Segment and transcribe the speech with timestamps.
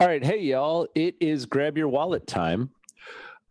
[0.00, 2.70] All right, hey y'all, it is grab your wallet time.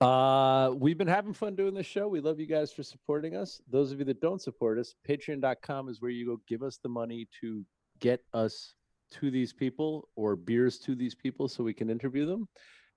[0.02, 2.08] Uh, we've been having fun doing this show.
[2.08, 3.62] We love you guys for supporting us.
[3.70, 6.90] Those of you that don't support us, patreon.com is where you go give us the
[6.90, 7.64] money to
[8.00, 8.74] get us
[9.12, 12.48] to these people or beers to these people so we can interview them.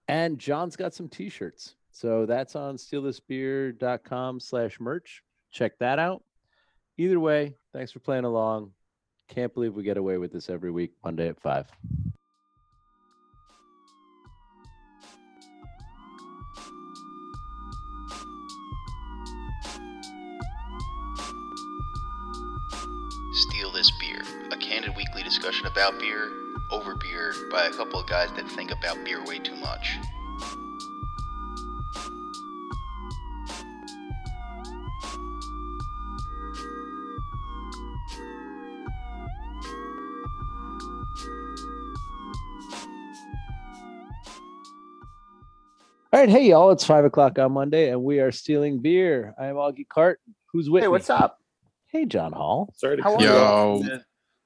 [0.08, 1.76] And John's got some t-shirts.
[1.92, 5.22] So that's on stealthisbeer.com slash merch.
[5.52, 6.24] Check that out.
[6.96, 8.70] Either way, thanks for playing along.
[9.28, 11.70] Can't believe we get away with this every week, Monday at five.
[25.44, 26.32] Discussion about beer,
[26.70, 29.98] over beer, by a couple of guys that think about beer way too much.
[46.10, 49.34] All right, hey y'all, it's five o'clock on Monday, and we are stealing beer.
[49.38, 50.20] I am Augie Cart.
[50.54, 50.92] Who's with Hey, me?
[50.92, 51.38] what's up?
[51.88, 52.72] Hey, John Holl.
[52.78, 53.36] Sorry to How cut are you you?
[53.36, 53.86] off.
[53.86, 53.98] Yo.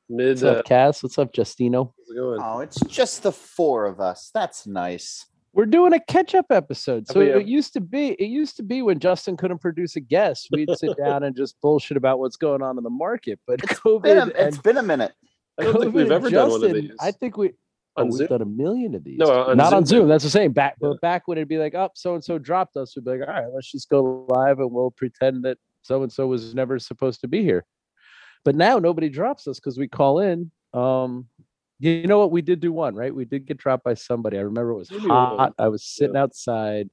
[0.08, 0.16] Yeah.
[0.16, 1.02] Mid, What's uh, up, Cass?
[1.02, 1.92] What's up, Justino?
[1.98, 2.40] how's it going?
[2.42, 4.30] Oh, it's just the four of us.
[4.32, 5.26] That's nice.
[5.54, 7.08] We're doing a catch-up episode.
[7.08, 9.96] So we, uh, it used to be, it used to be when Justin couldn't produce
[9.96, 13.40] a guest, we'd sit down and just bullshit about what's going on in the market.
[13.46, 15.12] But COVID Been a, and it's been a minute.
[15.58, 16.96] I don't think COVID we've and ever done one of Justin, these.
[17.00, 17.52] I think we.
[17.96, 18.26] Oh, On we've Zoom?
[18.28, 19.18] done a million of these.
[19.18, 20.08] No, on not on Zoom, Zoom.
[20.08, 20.52] That's the same.
[20.52, 20.90] Back, Yeah.
[20.90, 22.94] but back when it'd be like, up, so and so dropped us.
[22.94, 26.12] We'd be like, all right, let's just go live and we'll pretend that so and
[26.12, 27.64] so was never supposed to be here.
[28.44, 30.50] But now nobody drops us because we call in.
[30.72, 31.26] Um,
[31.80, 32.32] you know what?
[32.32, 33.14] We did do one, right?
[33.14, 34.38] We did get dropped by somebody.
[34.38, 35.54] I remember it was hot.
[35.58, 36.90] I was sitting outside,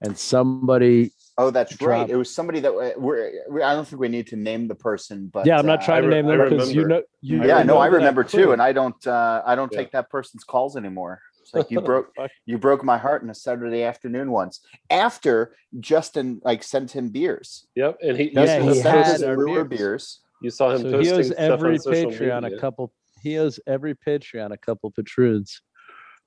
[0.00, 1.12] and somebody.
[1.38, 1.90] Oh, that's Drop.
[1.90, 2.10] right.
[2.10, 4.74] It was somebody that uh, we're, we I don't think we need to name the
[4.74, 7.02] person, but yeah, I'm not uh, trying to re- name them because you know.
[7.20, 8.52] You Yeah, no, I remember too, crew.
[8.52, 9.06] and I don't.
[9.06, 9.78] uh I don't Yeah.
[9.78, 11.20] take that person's calls anymore.
[11.40, 12.12] It's like you broke
[12.44, 14.60] you broke my heart on a Saturday afternoon once
[14.90, 17.66] after Justin like sent him beers.
[17.74, 19.80] Yep, and he, Yeah, Justin he sent had us our brewer beers.
[19.80, 20.20] beers.
[20.42, 22.58] You saw him So he posting owes stuff every on Patreon media.
[22.58, 22.92] a couple.
[23.22, 25.60] He owes every Patreon a couple patroons,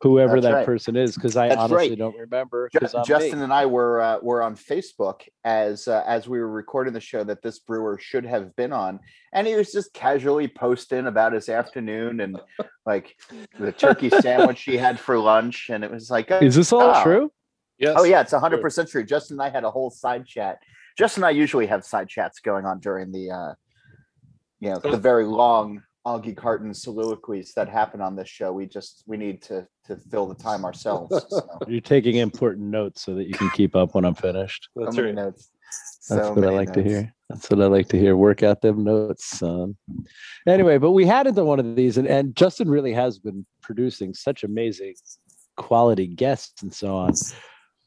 [0.01, 0.65] whoever That's that right.
[0.65, 1.97] person is, because I That's honestly right.
[1.97, 2.69] don't remember.
[2.73, 3.43] Ju- Justin me.
[3.43, 7.23] and I were uh, were on Facebook as uh, as we were recording the show
[7.23, 8.99] that this brewer should have been on,
[9.33, 12.39] and he was just casually posting about his afternoon and
[12.85, 13.15] like
[13.59, 17.03] the turkey sandwich he had for lunch, and it was like, Is this all oh.
[17.03, 17.31] true?
[17.77, 17.95] Yes.
[17.97, 19.05] Oh yeah, it's hundred percent true.
[19.05, 20.59] Justin and I had a whole side chat.
[20.97, 23.53] Justin and I usually have side chats going on during the uh,
[24.59, 28.51] you know the very long Augie Carton soliloquies that happen on this show.
[28.51, 31.25] We just we need to to fill the time ourselves.
[31.29, 31.59] So.
[31.67, 34.69] You're taking important notes so that you can keep up when I'm finished.
[34.75, 35.25] That's so many right.
[35.25, 35.49] notes.
[36.09, 37.13] That's So what I many like to hear.
[37.29, 38.15] That's what I like to hear.
[38.15, 39.77] Work out them notes, son.
[40.47, 44.15] Anyway, but we hadn't done one of these, and, and Justin really has been producing
[44.15, 44.95] such amazing
[45.57, 47.13] quality guests and so on.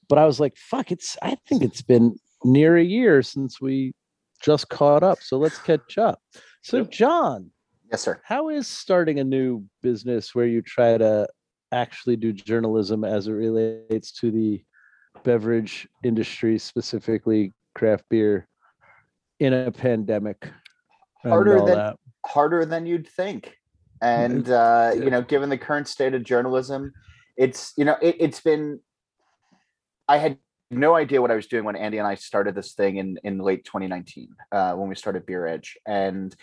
[0.09, 3.95] But I was like, fuck, it's I think it's been near a year since we
[4.43, 5.21] just caught up.
[5.23, 6.21] So let's catch up.
[6.63, 6.85] So.
[6.85, 7.51] John,
[7.91, 8.21] Yes, sir.
[8.25, 11.29] how is starting a new business where you try to
[11.73, 14.63] actually do journalism as it relates to the
[15.25, 18.49] beverage industry, specifically craft beer,
[19.41, 20.51] in a pandemic?
[21.23, 21.97] Harder than- that?
[22.25, 23.59] harder than you'd think.
[24.01, 26.93] And uh, you know, given the current state of journalism,
[27.37, 28.81] it's you know, it, it's been.
[30.09, 30.39] I had
[30.73, 33.39] no idea what I was doing when Andy and I started this thing in in
[33.39, 36.35] late 2019 uh, when we started Beer Edge, and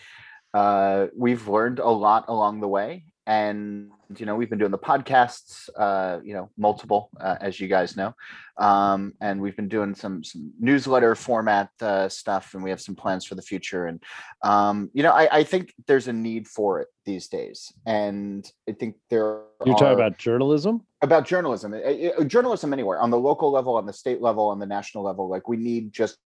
[0.54, 3.04] uh, we've learned a lot along the way.
[3.30, 7.68] And you know, we've been doing the podcasts, uh, you know, multiple, uh, as you
[7.68, 8.12] guys know,
[8.58, 12.96] um, and we've been doing some some newsletter format uh, stuff, and we have some
[12.96, 13.86] plans for the future.
[13.86, 14.02] And
[14.42, 18.72] um, you know, I, I think there's a need for it these days, and I
[18.72, 19.42] think there.
[19.64, 20.82] You're talking about journalism?
[21.02, 24.66] about journalism, eh, journalism anywhere on the local level, on the state level, on the
[24.66, 25.28] national level.
[25.28, 26.18] Like we need just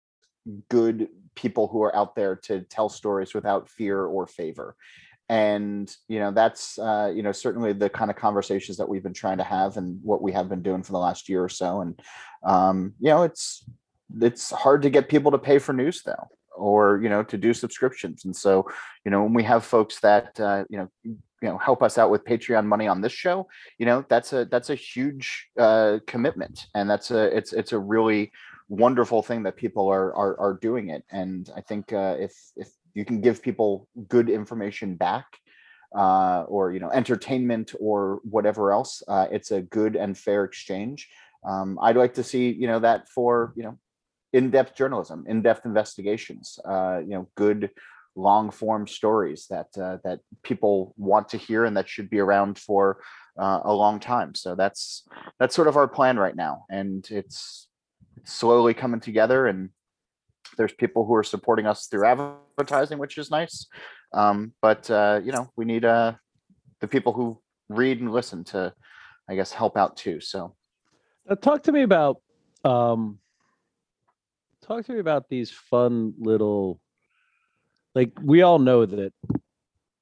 [0.68, 4.76] good people who are out there to tell stories without fear or favor.
[5.28, 9.14] And you know that's uh, you know certainly the kind of conversations that we've been
[9.14, 11.80] trying to have, and what we have been doing for the last year or so.
[11.80, 12.00] And
[12.42, 13.64] um, you know it's
[14.20, 17.54] it's hard to get people to pay for news though, or you know to do
[17.54, 18.24] subscriptions.
[18.24, 18.68] And so
[19.04, 22.10] you know when we have folks that uh, you know you know help us out
[22.10, 23.48] with Patreon money on this show,
[23.78, 27.78] you know that's a that's a huge uh, commitment, and that's a it's it's a
[27.78, 28.32] really
[28.68, 31.04] wonderful thing that people are are, are doing it.
[31.10, 35.26] And I think uh, if if you can give people good information back,
[35.94, 41.08] uh, or you know entertainment or whatever else, uh, it's a good and fair exchange.
[41.46, 43.78] Um, I'd like to see you know that for you know
[44.32, 47.70] in-depth journalism, in-depth investigations, uh, you know, good
[48.14, 52.58] long form stories that uh, that people want to hear and that should be around
[52.58, 53.00] for
[53.38, 54.34] uh, a long time.
[54.34, 55.06] So that's
[55.38, 57.68] that's sort of our plan right now, and it's
[58.24, 59.46] slowly coming together.
[59.46, 59.70] And
[60.56, 63.66] there's people who are supporting us through advertising, which is nice.
[64.12, 66.14] Um, but uh, you know, we need uh,
[66.80, 68.74] the people who read and listen to,
[69.28, 70.20] I guess, help out too.
[70.20, 70.54] So
[71.28, 72.20] Now, talk to me about
[72.64, 73.18] um
[74.62, 76.80] talk to me about these fun little
[77.94, 79.12] like we all know that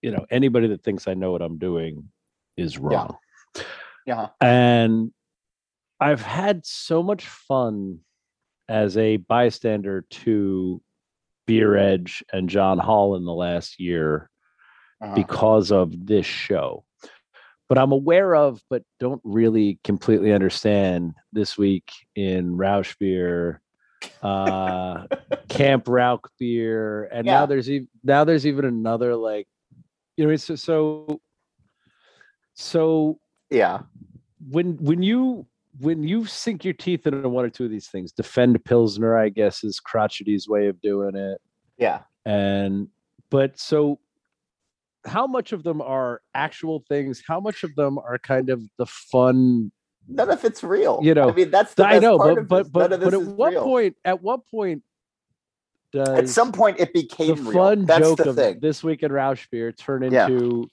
[0.02, 2.10] you know anybody that thinks I know what I'm doing
[2.56, 3.16] is wrong.
[4.06, 5.12] yeah, And
[5.98, 8.00] I've had so much fun
[8.70, 10.80] as a bystander to
[11.46, 14.30] Beer Edge and John Holl in the last year
[15.02, 15.16] uh-huh.
[15.16, 16.84] because of this show.
[17.68, 23.60] But I'm aware of, but don't really completely understand this week in Rauch Beer,
[24.22, 25.06] uh,
[25.48, 27.40] Camp Rauch Beer, and Yeah.
[27.40, 29.48] now there's even now there's even another like,
[30.16, 31.20] you know, it's so so.
[32.54, 33.18] So
[33.50, 33.80] yeah,
[34.48, 35.46] when when you
[35.78, 39.28] when you sink your teeth into one or two of these things, defend Pilsner, I
[39.28, 41.40] guess, is crotchety's way of doing it,
[41.78, 42.00] yeah.
[42.24, 42.88] and
[43.30, 43.98] but so
[45.06, 48.84] how much of them are actual things how much of them are kind of the
[48.86, 49.72] fun
[50.08, 50.98] None of it's real.
[51.02, 53.22] You know, I mean, that's the i know part but of but but, but at
[53.22, 53.62] what real.
[53.64, 54.82] point at what point
[55.92, 57.52] does At some point, it the became real.
[57.52, 58.58] fun That's joke the of thing.
[58.60, 60.26] this week in Rauch Beer turn Yeah.
[60.26, 60.68] into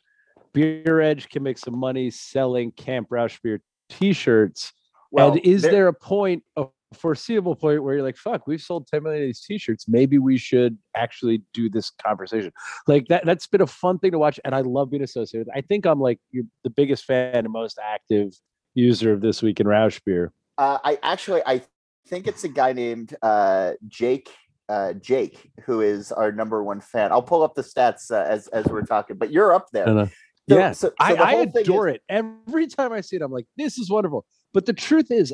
[0.54, 4.74] Beer Edge can make some money selling Camp Rauch Beer t-shirts
[5.12, 8.62] Well, and is there- there a point a foreseeable point where you're like fuck we've
[8.62, 9.88] sold 10 million of these t-shirts.
[9.90, 12.52] Maybe we should actually do this conversation.
[12.88, 15.58] Like that that's been a fun thing to watch and i love being associated with
[15.58, 18.34] i think i'm like you're the biggest fan and most active
[18.74, 20.32] user of this week in Rauch beer.
[20.58, 21.62] Uh, I actually I
[22.08, 24.30] think it's a guy named uh, Jake
[24.70, 27.12] uh, Jake who is our number one fan.
[27.12, 29.90] I'll pull up the stats uh, as as we're talking, but you're up there.
[29.90, 30.06] Uh,
[30.50, 32.02] So- yeah so- so I, the I thing adore is- it.
[32.08, 34.26] Every time i see it i'm like this is wonderful
[34.58, 35.32] but the truth is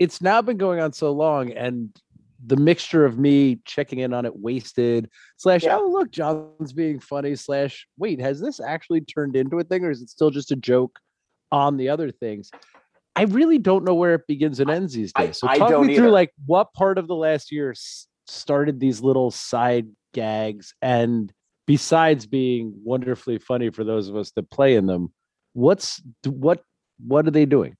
[0.00, 1.90] it's now been going on so long and
[2.44, 5.76] the mixture of me checking in on it wasted slash Yeah.
[5.78, 9.92] oh look john's being funny slash wait has this actually turned into a thing or
[9.92, 10.98] is it still just a joke
[11.52, 12.50] on the other things?
[13.14, 15.38] I really don't know where it begins and ends these days.
[15.38, 19.00] So I talk me through like what part of the last year s- started these
[19.02, 21.32] little side gags and
[21.68, 25.12] besides being wonderfully funny for those of us that play in them
[25.52, 26.64] what's what
[27.06, 27.76] what are they doing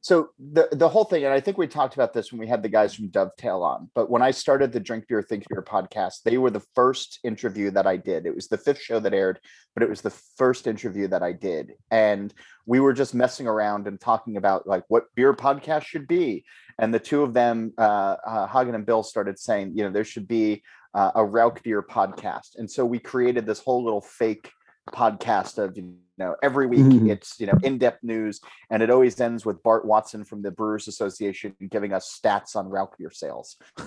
[0.00, 2.62] So the the whole thing, and I think we talked about this when we had
[2.62, 3.90] the guys from Dovetail on.
[3.94, 7.70] But when I started the Drink Beer Think Beer podcast, they were the first interview
[7.72, 8.24] that I did.
[8.24, 9.40] It was the fifth show that aired,
[9.74, 12.32] but it was the first interview that I did, and
[12.64, 16.44] we were just messing around and talking about like what beer podcast should be.
[16.78, 20.04] And the two of them, uh, uh, Hagen and Bill, started saying, you know, there
[20.04, 20.62] should be
[20.94, 24.52] uh, a Rauch beer podcast, and so we created this whole little fake
[24.92, 27.10] podcast of you know every week Mhm.
[27.10, 28.40] it's you know in-depth news
[28.70, 32.68] and it always ends with Bart Watson from the Brewers Association giving us stats on
[32.68, 33.56] Rauch beer sales.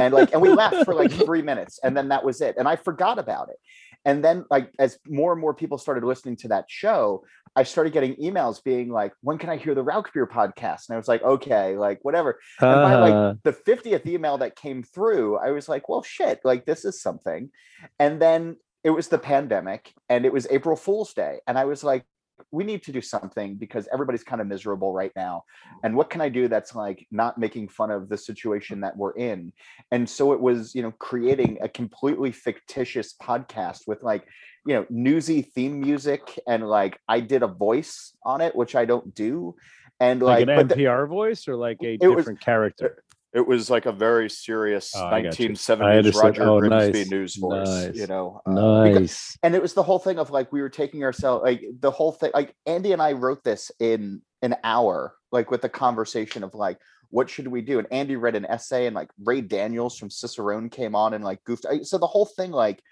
[0.00, 2.54] And like, and we laughed for like three minutes, and then that was it.
[2.56, 3.56] And I forgot about it.
[4.04, 7.24] And then, like, as more and more people started listening to that show,
[7.56, 10.94] I started getting emails being like, "When can I hear the Rauch beer podcast?" And
[10.94, 14.84] I was like, "Okay, like whatever." And by Uh, like the 50th email that came
[14.84, 17.50] through, I was like, well, shit, like this is something.
[17.98, 21.38] And then it was the pandemic and it was April Fool's Day.
[21.46, 22.04] And I was like,
[22.50, 25.44] we need to do something because everybody's kind of miserable right now.
[25.84, 29.12] And what can I do that's like not making fun of the situation that we're
[29.12, 29.52] in?
[29.92, 34.26] And so it was, you know, creating a completely fictitious podcast with like,
[34.66, 38.84] you know, newsy theme music and like I did a voice on it, which I
[38.86, 39.54] don't do.
[40.00, 43.04] And like, like, an but the- npr voice or like a It was- different character
[43.34, 45.46] it was like a very serious Oh, I got you.
[45.46, 46.14] I 1970s.
[46.22, 47.10] Roger Oh, Grimsby nice.
[47.10, 47.94] news voice, Nice.
[47.96, 48.40] you know.
[48.46, 51.42] uh, because- nice and it was the whole thing of like we were taking ourselves
[51.42, 55.64] like the whole thing like Andy and I wrote this in an hour, like with
[55.64, 56.78] a conversation of like
[57.10, 57.78] what should we do?
[57.78, 61.44] And Andy read an essay, and like Ray Daniels from Cicerone came on and like
[61.44, 61.66] goofed.
[61.82, 62.82] So the whole thing like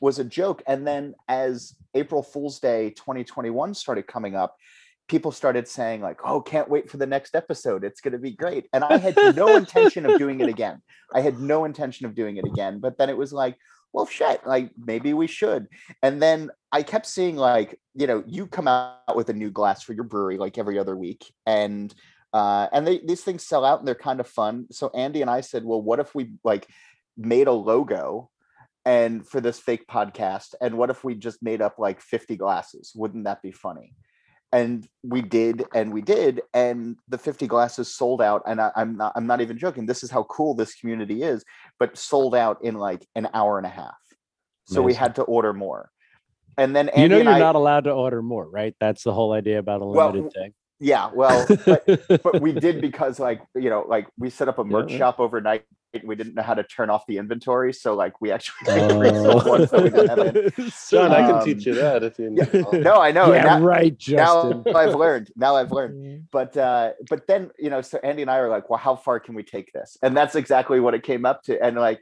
[0.00, 0.62] was a joke.
[0.66, 4.56] And then as April Fool's Day 2021 started coming up,
[5.08, 7.84] people started saying like, "Oh, can't wait for the next episode.
[7.84, 10.82] It's going to be great." And I had no intention of doing it again.
[11.14, 12.78] I had no intention of doing it again.
[12.78, 13.56] But then it was like,
[13.92, 15.68] well, shit, like maybe we should.
[16.02, 19.82] And then I kept seeing like, you know, you come out with a new glass
[19.82, 21.94] for your brewery like every other week, and
[22.32, 24.66] uh, and they, these things sell out and they're kind of fun.
[24.70, 26.66] So Andy and I said, well, what if we like
[27.16, 28.30] made a logo
[28.84, 32.92] and for this fake podcast and what if we just made up like 50 glasses
[32.94, 33.94] wouldn't that be funny
[34.52, 38.96] and we did and we did and the 50 glasses sold out and I, i'm
[38.96, 41.44] not i'm not even joking this is how cool this community is
[41.78, 43.96] but sold out in like an hour and a half
[44.64, 45.90] so we had to order more
[46.56, 49.12] and then Andy you know you're I, not allowed to order more right that's the
[49.12, 51.86] whole idea about a Well, limited thing yeah, well, but,
[52.24, 54.98] but we did because like you know, like we set up a merch Yeah.
[54.98, 55.64] shop overnight.
[55.94, 58.64] And We didn't know how to turn off the inventory, so like we actually
[58.98, 60.70] pre-sold ones that we didn't have in.
[60.70, 62.80] So John, I can Um, teach you that if you yeah.
[62.80, 63.32] No, I know.
[63.32, 65.30] yeah, now, right, now I've learned.
[65.36, 66.28] Now I've learned.
[66.30, 69.20] But uh, but then you know, so Andy and I are like, well, how far
[69.20, 69.98] can we take this?
[70.02, 71.62] And that's exactly what it came up to.
[71.62, 72.00] And like,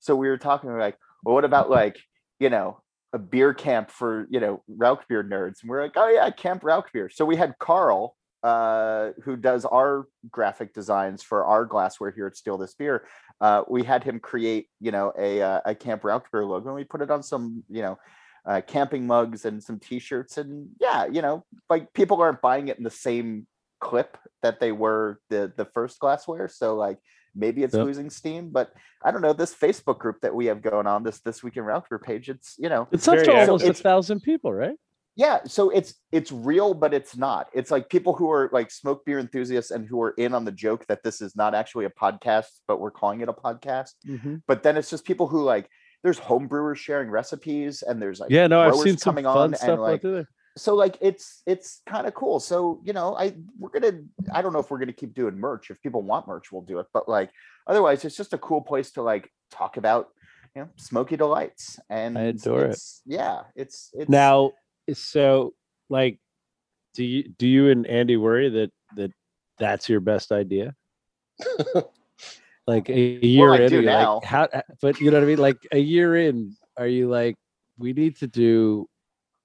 [0.00, 1.96] so we were talking, we are like, well, what about like,
[2.40, 2.80] you know,
[3.12, 5.60] a beer camp for you know Rauch beer nerds?
[5.62, 7.08] And we're like, oh yeah, Camp Rauch beer.
[7.08, 12.36] So we had Carl, uh, who does our graphic designs for our glassware here at
[12.36, 13.06] Steal This Beer.
[13.40, 16.84] Uh, we had him create, you know, a uh, a Camp Rauch logo, and we
[16.84, 17.98] put it on some, you know.
[18.46, 22.76] Uh, camping mugs and some t-shirts and yeah you know like people aren't buying it
[22.76, 23.46] in the same
[23.80, 26.98] clip that they were the the first glassware so like
[27.34, 27.86] maybe it's Yep.
[27.86, 28.70] losing steam but
[29.02, 31.64] i don't know this facebook group that we have going on this this week in
[31.64, 34.76] Raukbeer page it's you know It's up to Very almost a thousand people, right?
[35.16, 37.48] Yeah so it's it's real but it's not.
[37.52, 40.52] It's like people who are like smoke beer enthusiasts and who are in on the
[40.52, 43.90] joke that this is not actually a podcast but we're calling it a podcast.
[44.06, 44.36] Mm-hmm.
[44.46, 45.68] But then it's just people who like
[46.02, 49.36] there's home brewers sharing recipes and there's like Yeah, no, I've seen some coming fun
[49.36, 52.40] on stuff and like so like it's it's kind of cool.
[52.40, 54.00] So you know i we're gonna
[54.32, 55.70] i don't know if we're gonna keep doing merch.
[55.70, 56.86] If people want merch we'll do it.
[56.92, 57.30] But like
[57.66, 60.08] otherwise it's just a cool place to like talk about
[60.54, 61.78] you know smoky delights.
[61.88, 62.80] And I adore it.
[63.06, 64.52] yeah it's it's Now,
[64.92, 65.54] so
[65.88, 66.18] like,
[66.94, 69.10] do you do you and Andy worry that that
[69.58, 70.74] that's your best idea?
[72.66, 74.14] like a year I in, do are you now.
[74.16, 74.48] like how?
[74.80, 75.38] But you know what I mean.
[75.38, 77.36] Like a year in, are you like
[77.78, 78.88] we need to do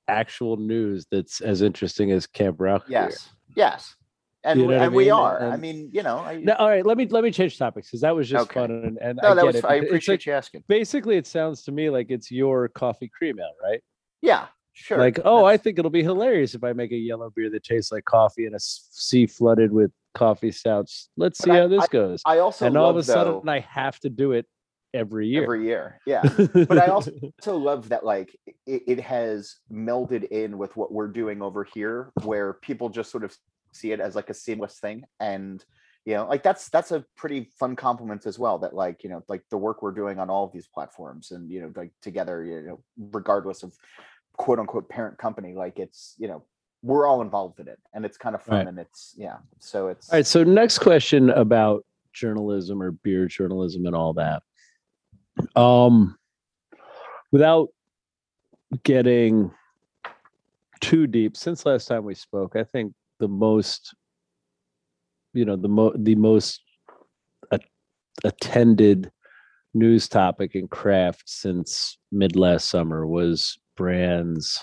[0.08, 2.84] actual news that's as interesting as Camp Ralph?
[2.88, 3.96] yes yes
[4.44, 5.12] and, You know what I and we mean?
[5.12, 6.86] are i mean you know I, No, all right.
[6.86, 8.60] Let me let me change topics because that was just Okay.
[8.60, 9.66] fun and, and no I that get was it.
[9.66, 13.40] i appreciate like- you asking Basically, it sounds to me like it's your coffee cream
[13.40, 13.82] ale, right?
[14.22, 14.48] yeah
[14.80, 17.64] sure Like, oh, I think it'll be hilarious if I make a yellow beer that
[17.64, 21.10] tastes like coffee and a sea flooded with coffee stouts.
[21.18, 22.22] Let's But see I- how this goes.
[22.26, 24.46] i also And all of a sudden, though, I have to do it
[24.92, 25.44] every year.
[25.44, 26.24] every year yeah
[26.68, 31.10] but I also also love that like it, it has melded in with what we're
[31.10, 33.32] doing over here where people just sort of
[33.72, 35.64] see it as like a seamless thing and
[36.06, 39.22] you know like that's that's a pretty fun compliment as well that like you know
[39.30, 42.44] like the work we're doing on all of these platforms and you know like together
[42.44, 43.72] you know regardless of
[44.40, 46.42] quote unquote parent company like it's you know
[46.82, 48.68] we're all involved in it and it's kind of fun Right.
[48.68, 50.26] and it's yeah so it's All right.
[50.26, 54.42] So, next question about journalism or beer journalism and all that.
[55.58, 56.18] Um,
[57.34, 57.68] without
[58.84, 59.52] getting
[60.80, 63.94] too deep, since last time we spoke, I think the most,
[65.34, 66.62] you know, the mo the most
[67.52, 67.60] a-
[68.24, 69.12] attended
[69.74, 74.62] news topic in craft since mid last summer was brands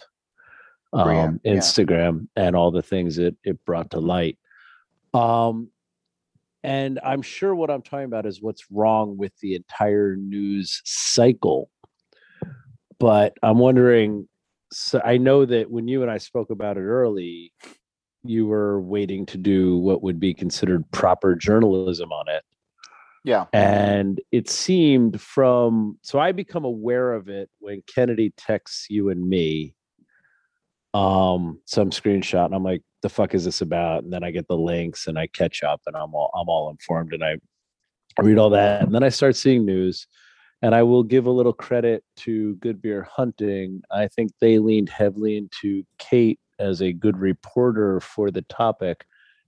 [0.93, 1.55] um, Brand, yeah.
[1.55, 4.39] Instagram and all the things it it brought to light.
[5.15, 5.71] Um,
[6.63, 11.71] and I'm sure what I'm talking about is what's wrong with the entire news cycle.
[12.99, 14.29] But I'm wondering.
[14.73, 17.53] So I know that when you and I spoke about it early,
[18.25, 22.43] you were waiting to do what would be considered proper journalism on it
[23.27, 23.47] yeah.
[23.53, 29.29] And it seemed from so i become aware of it when kennedy texts you and
[29.29, 29.75] me
[30.95, 34.03] um some screenshot and i'm like the fuck is this about?
[34.03, 36.71] And then i get the links and i catch up and i'm all i'm all
[36.71, 37.37] informed and i
[38.21, 38.83] read all that.
[38.83, 40.07] And then i start seeing news
[40.63, 43.83] and i will give a little credit to good beer hunting.
[43.93, 49.05] I think they leaned heavily into kate as a good reporter for the topic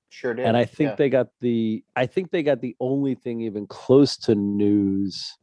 [0.08, 0.96] sure did and I think yeah.
[0.96, 5.36] they got the I think they got the only thing even close to news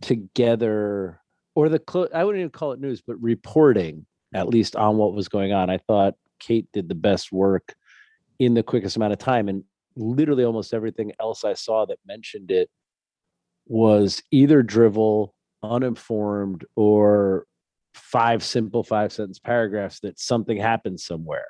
[0.00, 1.20] together
[1.54, 5.14] or the clo- I wouldn't even call it news but reporting at least on what
[5.14, 5.70] was going on.
[5.70, 7.74] I thought Kate did the best work
[8.38, 9.62] in the quickest amount of time and
[9.96, 12.68] literally almost everything else I saw that mentioned it
[13.66, 17.46] was either drivel, uninformed or
[17.94, 21.46] five simple five sentence paragraphs that something happened somewhere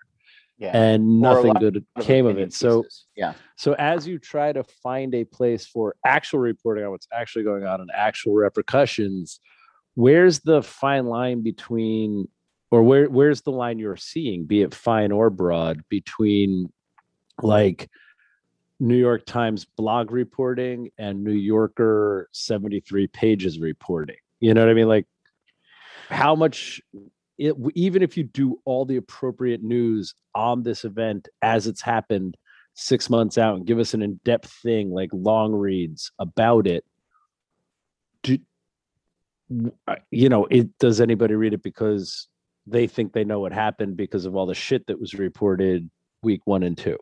[0.58, 2.52] yeah and nothing good of came of it.
[2.52, 2.84] So
[3.16, 7.44] yeah so as you try to find a place for actual reporting on what's actually
[7.44, 9.40] going on and actual repercussions,
[9.94, 12.28] where's the fine line between
[12.70, 16.72] or where where's the line you're seeing, be it fine or broad, between
[17.42, 17.88] like
[18.80, 24.16] New York Times blog reporting and New Yorker 73 pages reporting?
[24.40, 24.88] You know what I mean?
[24.88, 25.06] Like
[26.08, 26.82] how much
[27.38, 32.36] it, even if you do all the appropriate news on this event as it's happened
[32.74, 36.84] six months out and give us an in-depth thing like long reads about it
[38.22, 38.38] do
[40.10, 42.28] you know it does anybody read it because
[42.66, 45.90] they think they know what happened because of all the shit that was reported
[46.22, 46.98] week one and two?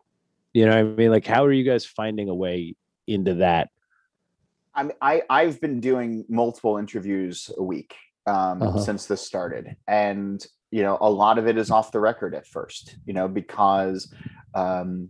[0.53, 2.75] You know, what I mean, like, how are you guys finding a way
[3.07, 3.69] into that?
[4.75, 8.79] I mean, I I've been doing multiple interviews a week um, Uh-huh.
[8.79, 12.47] since this started, and you know, a lot of it is off the record at
[12.47, 12.95] first.
[13.05, 14.13] You know, because
[14.53, 15.09] um,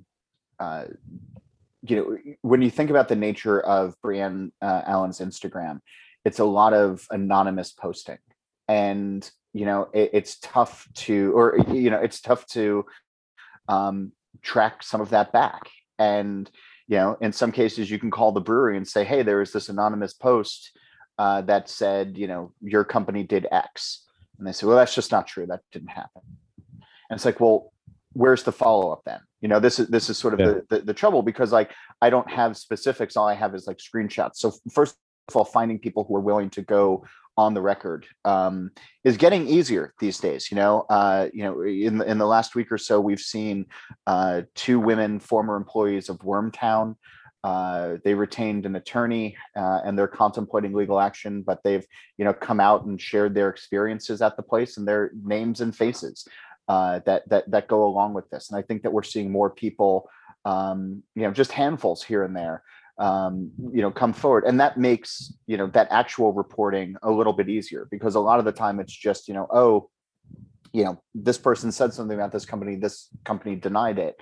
[0.60, 0.86] uh,
[1.84, 5.80] you know, when you think about the nature of Brienne uh, Allan's Instagram,
[6.26, 8.20] it's a lot of anonymous posting,
[8.68, 12.86] and you know, it, it's tough to, or you know, it's tough to
[13.68, 16.50] um, track some of that back, and
[16.88, 19.54] you know in some cases you can call the brewery and say hey there is
[19.54, 20.72] this anonymous post
[21.18, 24.06] uh, that said you know your company did x.
[24.38, 25.46] And they say well that's just not true.
[25.46, 26.22] That didn't happen.
[27.10, 27.72] And it's like well
[28.14, 29.20] where's the follow-up then?
[29.42, 30.46] You know this is this is sort of Yeah.
[30.48, 33.16] the, the the trouble because like i don't have specifics.
[33.16, 34.36] All i have is like screenshots.
[34.38, 34.96] So first
[35.30, 37.06] of all finding people who are willing to go
[37.38, 38.70] on the record um,
[39.04, 40.86] is getting easier these days you know?
[40.90, 43.66] Uh, you know in the, in the last week or so we've seen
[44.06, 46.96] uh, two women, former employees of Wormtown.
[47.44, 51.86] Uh, they retained an attorney uh, and they're contemplating legal action, but they've
[52.18, 55.76] you know come out and shared their experiences at the place and their names and
[55.76, 56.26] faces
[56.68, 58.50] uh, that that that go along with this.
[58.50, 60.10] And I think that we're seeing more people,
[60.46, 62.64] um, you know, just handfuls here and there,
[62.98, 67.34] um, you know, come forward, and that makes you know that actual reporting a little
[67.34, 69.90] bit easier because a lot of the time it's just you know oh
[70.72, 74.16] you know this person said something about this company this company denied it.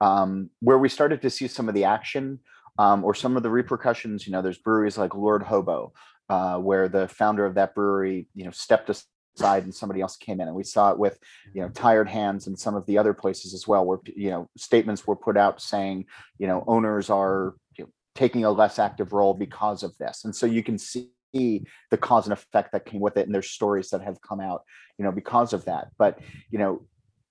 [0.00, 2.38] Um, where we started to see some of the action
[2.78, 5.92] um, or some of the repercussions you know there's breweries like lord hobo
[6.30, 10.40] uh, where the founder of that brewery you know stepped aside and somebody else came
[10.40, 11.18] in and we saw it with
[11.54, 14.48] you know tired hands and some of the other places as well where you know
[14.56, 16.04] statements were put out saying
[16.38, 20.24] you know owners are you know, taking a less active role because of this.
[20.24, 23.50] And so you can see the cause and effect that came with it and there's
[23.50, 24.62] stories that have come out
[24.98, 25.88] you know because of that.
[25.98, 26.18] But
[26.50, 26.86] you know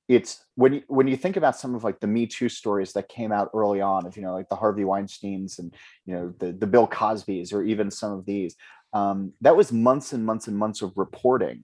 [0.07, 3.09] it's when you when you think about some of like the me too stories that
[3.09, 5.73] came out early on of you know like the harvey weinsteins and
[6.05, 8.55] you know the the bill cosbys or even some of these
[8.93, 11.61] um, that was months and months and months of reporting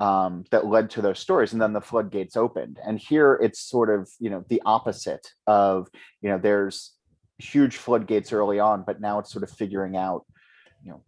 [0.00, 3.90] um, that led to those stories and then the floodgates opened and here it's sort
[3.90, 5.88] of you know the opposite of
[6.22, 6.92] you know there's
[7.38, 10.24] huge floodgates early on but now it's sort of figuring out
[10.82, 11.02] you know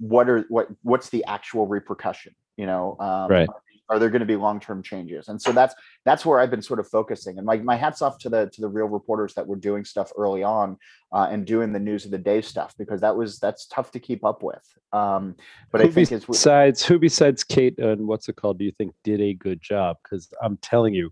[0.00, 3.48] what are what what's the actual repercussion you know um, Right.
[3.90, 5.74] Are there going to be long-term changes and so that's
[6.04, 8.60] that's where i've been sort of focusing and my, my hats off to the to
[8.62, 10.78] the real reporters that were doing stuff early on
[11.12, 13.98] uh, and doing the news of the day stuff because that was that's tough to
[13.98, 15.34] keep up with um
[15.72, 18.58] but i who think it's besides who besides Kate and what's it called?
[18.58, 19.96] Do you think did a good job?
[20.02, 21.10] Because I'm telling you,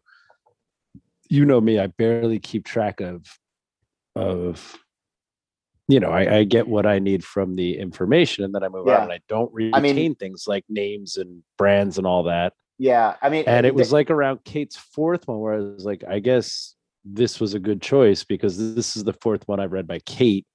[1.28, 3.24] you know me, I barely keep track of
[4.14, 4.76] of
[5.90, 8.86] you know, I, I get what I need from the information and then I move
[8.86, 8.96] Yeah.
[8.98, 12.52] on and I don't retain I mean- things like names and brands and all that.
[12.78, 16.04] Yeah i mean And it was like around Kate's fourth one where I was like,
[16.08, 19.86] I guess this was a good choice because this is the fourth one I've read
[19.86, 20.46] by Kate.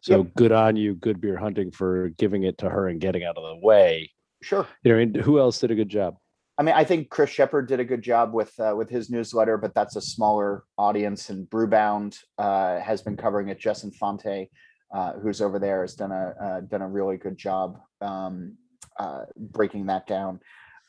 [0.00, 3.36] So good on you, good beer hunting for giving it to her and getting out
[3.36, 4.10] of the way.
[4.42, 6.16] sure You know, and who else did a good job?
[6.58, 9.56] I mean, I think Chris Shepard did a good job with uh, with his newsletter,
[9.56, 11.30] but that's a smaller audience.
[11.30, 13.60] And Brewbound uh, has been covering it.
[13.60, 14.50] Jess Infante,
[14.92, 18.56] uh, who's over there, has done a uh, done a really good job um,
[18.98, 20.40] uh, breaking that down.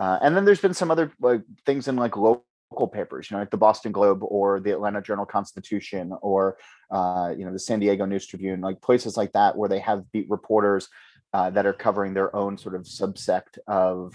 [0.04, 3.42] Uh, and then there's been some other like, things in like local papers, you know,
[3.42, 6.58] like the Boston Globe or the Atlanta Journal Constitution or
[6.92, 10.12] uh, you know the San Diego News Tribune, like places like that where they have
[10.12, 10.90] beat reporters
[11.34, 14.14] uh, that are covering their own sort of subsect of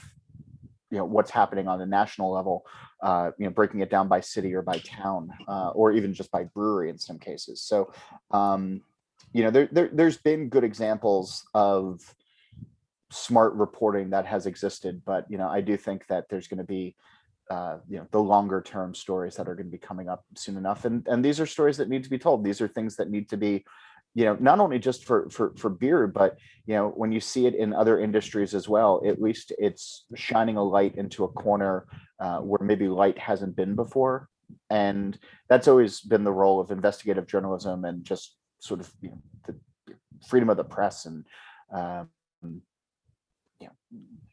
[0.90, 2.64] you know what's happening on the national level
[3.03, 6.31] uh you know breaking it down by city or by town uh, or even just
[6.31, 7.62] by brewery in some cases.
[7.62, 7.92] So
[8.31, 8.83] um
[9.33, 12.01] you know there, there there's been good examples of
[13.11, 16.64] smart reporting that has existed but you know i do think that there's going to
[16.64, 16.94] be
[17.51, 20.59] uh, you know the longer term stories that are going to be coming up soon
[20.59, 22.44] enough and and these are stories that need to be told.
[22.44, 23.64] These are things that need to be
[24.14, 27.47] you know not only just for for for beer but you know when you see
[27.47, 31.87] it in other industries as well at least it's shining a light into a corner
[32.21, 34.29] uh, where maybe light hasn't been before
[34.71, 35.18] and
[35.49, 39.94] that's always been the role of investigative journalism and just sort of you know the
[40.27, 41.25] freedom of the press and
[41.73, 42.09] um,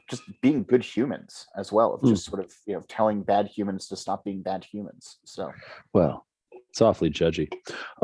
[0.09, 2.09] just being good humans as well of Hmm.
[2.09, 5.51] just sort of you know telling bad humans to stop being bad humans so
[5.93, 6.25] Well,
[6.69, 7.51] it's awfully judgy.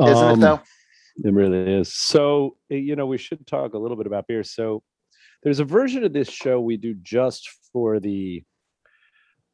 [0.00, 0.60] isn't Um, it though
[1.24, 1.92] It really is.
[1.94, 4.42] So, uh, you know, we should talk a little bit about beer.
[4.42, 4.82] So,
[5.42, 8.42] there's a version of this show we do just for the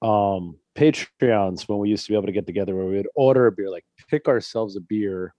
[0.00, 3.48] um Patreons when we used to be able to get together where we would order
[3.48, 5.34] a beer, like pick ourselves a beer,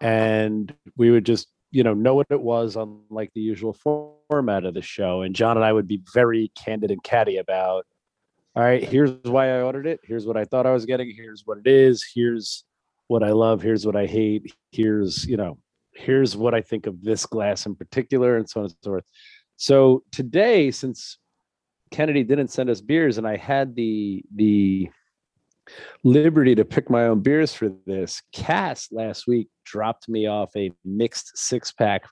[0.00, 4.64] and we would just, you know, know what it was on like the usual format
[4.64, 5.20] of the show.
[5.20, 7.84] And John and I would be very candid and catty about
[8.54, 10.00] all right, here's why I ordered it.
[10.02, 11.12] Here's what I thought I was getting.
[11.14, 12.02] Here's what it is.
[12.14, 12.64] Here's
[13.08, 13.60] what I love.
[13.60, 14.54] Here's what I hate.
[14.72, 15.58] Here's, you know,
[15.94, 19.04] here's what I think of this glass in particular, and so on and so forth.
[19.58, 21.18] So today, since
[21.90, 24.88] Kennedy didn't send us beers, and I had the the
[26.04, 30.70] liberty to pick my own beers for this, Cass last week dropped me off a
[30.84, 32.04] mixed six pack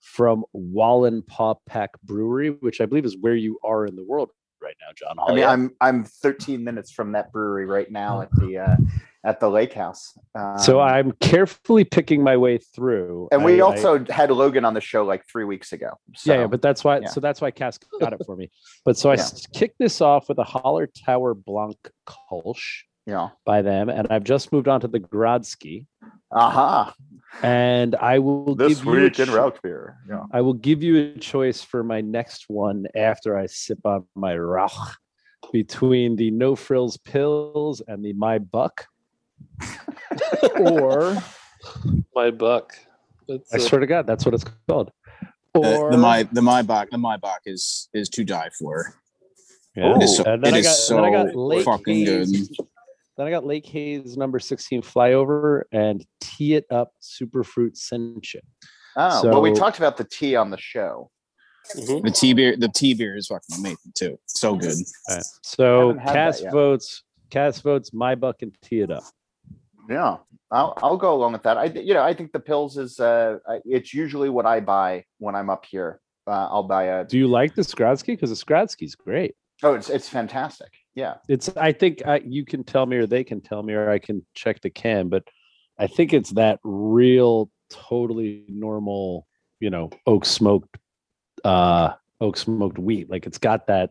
[0.00, 4.30] from Wallen Paw Pack Brewery, which I believe is where you are in the world
[4.66, 5.16] right now, John.
[5.28, 8.76] I mean, I'm I'm 13 minutes from that brewery right now at the uh,
[9.24, 10.18] at the lake house.
[10.34, 13.28] Um, so I'm carefully picking my way through.
[13.32, 15.90] and we I- I- also had Logan on the show like three weeks ago.
[16.14, 16.98] So, yeah, yeah, but that's why.
[16.98, 17.08] yeah.
[17.08, 18.50] So that's why Cass got it for me.
[18.84, 19.28] But so I Yeah.
[19.52, 24.24] kicked this off with a Holler Tower Blanc Kolsch you know, by them, and I've
[24.24, 25.86] just moved on to the Grodzki,
[26.32, 26.94] aha,
[27.42, 29.98] and I will this give you a week in cho- Rauch beer.
[30.08, 30.24] Yeah.
[30.32, 34.36] I will give you a choice for my next one after I sip on my
[34.36, 34.96] Rauch
[35.52, 38.86] between the No Frills Pills and the My Buck,
[40.58, 41.16] or
[42.14, 42.72] My buck.
[43.28, 44.90] That's I a- swear to God, that's what it's called.
[45.54, 48.94] The, Or the my the my bach the my bach is is to die for.
[49.74, 49.96] Yeah.
[49.96, 52.50] It is so- and then it I is got, then I got fucking Hayes,
[53.16, 58.40] Then I got Lake Hayes number 16 flyover and tee it up superfruit sencha.
[58.96, 61.10] Oh, well, we talked about the tea on the show.
[61.74, 62.04] Mhm.
[62.04, 64.18] The tea beer the tea beer is fucking amazing too.
[64.26, 64.76] So good.
[65.10, 66.52] Alright, So Haven't had that Cass yet.
[66.52, 69.02] votes, cast votes my buck and tee it up.
[69.90, 70.18] Yeah,
[70.52, 71.58] I'll I'll go along with that.
[71.58, 75.34] I you know I think the pills is uh it's usually what I buy when
[75.34, 76.00] I'm up here.
[76.28, 78.06] Uh, I'll buy a Do you like the Skradsky?
[78.08, 79.34] Because the Skradsky's great.
[79.64, 80.72] oh it's it's fantastic.
[80.96, 83.90] Yeah, It's I think I, you can tell me or they can tell me or
[83.90, 85.24] I can check the can, but
[85.78, 89.26] I think it's that real totally normal,
[89.60, 90.78] you know, oak smoked
[91.44, 93.10] uh oak smoked wheat.
[93.10, 93.90] Like it's got that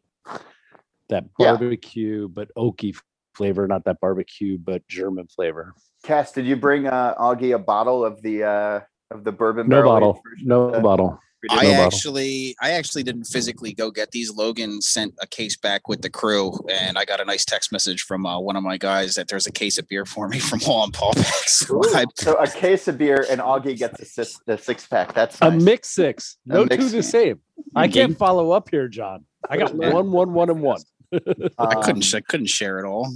[1.10, 1.52] that Yeah.
[1.58, 3.00] barbecue but oaky
[3.36, 5.76] flavor, not that barbecue but German flavor.
[6.04, 8.80] Cass, did you bring uh Augie a bottle of the uh
[9.12, 10.22] of the bourbon No barrel bottle.
[10.42, 11.20] No of bottle.
[11.50, 11.70] We did?
[11.70, 14.32] I No actually I actually didn't physically go get these.
[14.32, 18.02] Logan sent a case back with the crew and I got a nice text message
[18.04, 20.60] from uh, one of my guys that there's a case of beer for me from
[20.68, 24.40] Wall and Paul So I- so a case of beer and Augie gets a six,
[24.46, 25.14] the six pack.
[25.14, 26.38] That's A mix six.
[26.50, 27.40] A No two the same.
[27.76, 29.26] I can't follow up here, John.
[29.50, 30.82] I got one, one, one, and one.
[31.14, 33.14] I couldn't Um, I couldn't share it all.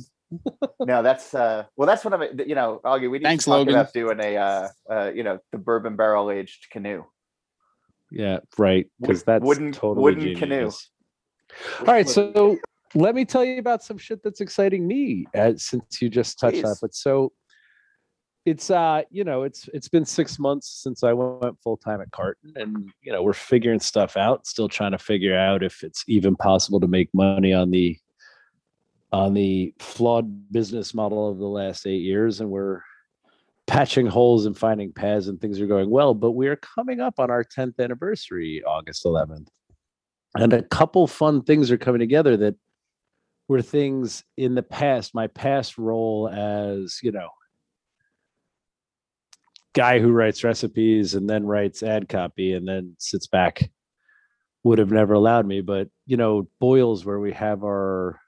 [0.79, 3.57] No, that's uh well that's what I'm you know, Augie, we need Thanks, to talk
[3.59, 3.73] Logan.
[3.73, 7.03] about doing a uh uh you know the bourbon barrel aged canoe.
[8.11, 8.87] Yeah, right.
[8.99, 10.55] Because that's wooden- totally wooden canoe.
[10.57, 10.91] genius.
[11.79, 12.57] All right, so
[12.95, 16.63] let me tell you about some shit that's exciting me uh, since you just touched
[16.63, 16.77] on it.
[16.81, 17.31] But so
[18.45, 22.11] it's uh, you know, it's it's been six months since I went full time at
[22.11, 26.03] Carton, and you know, we're figuring stuff out, still trying to figure out if it's
[26.07, 27.97] even possible to make money on the
[29.11, 32.81] on the flawed business model of the last eight years, and we're
[33.69, 37.19] patching holes and finding paths and things are going well but we are coming up
[37.19, 39.47] on our 10th anniversary august 11th
[40.35, 42.55] and a couple fun things are coming together that
[43.47, 47.29] were things in the past my past role as you know
[49.73, 53.69] guy who writes recipes and then writes ad copy and then sits back
[54.63, 58.19] would have never allowed me but you know boils where we have our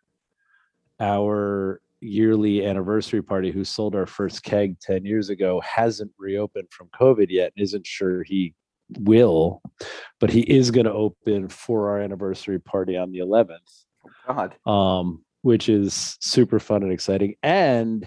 [1.00, 6.90] our yearly anniversary party who sold our first keg 10 years ago hasn't reopened from
[7.00, 8.54] covid yet and isn't sure he
[9.00, 9.62] will
[10.20, 13.86] but he is going to open for our anniversary party on the 11th
[14.28, 14.56] God.
[14.66, 17.36] um, which is super fun and exciting.
[17.44, 18.06] And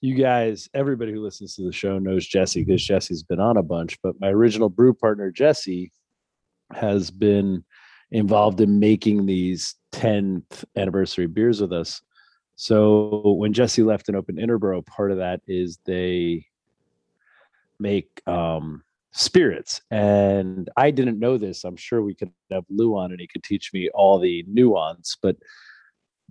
[0.00, 3.62] you guys, everybody who listens to the show knows Jesse because Jesse's been on a
[3.62, 3.98] bunch.
[4.02, 5.92] But my original brew partner, Jesse,
[6.72, 7.64] has been
[8.10, 12.02] involved in making these 10th anniversary beers with us.
[12.56, 16.46] So when Jesse left and opened Interboro, part of that is they
[17.78, 19.80] make um, spirits.
[19.90, 21.64] And I didn't know this.
[21.64, 25.16] I'm sure we could have Lou on and he could teach me all the nuance.
[25.20, 25.36] But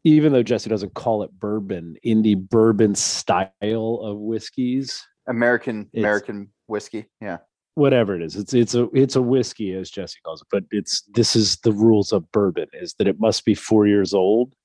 [0.04, 6.50] even though Jesse doesn't call it bourbon, in the bourbon style of whiskeys, American American
[6.68, 7.06] whiskey.
[7.22, 7.38] Yeah.
[7.76, 10.48] whatever it is, it's it's a it's a whiskey as Jesse calls it.
[10.50, 14.14] But it's this is the rules of bourbon: is that it must be four years
[14.14, 14.56] old.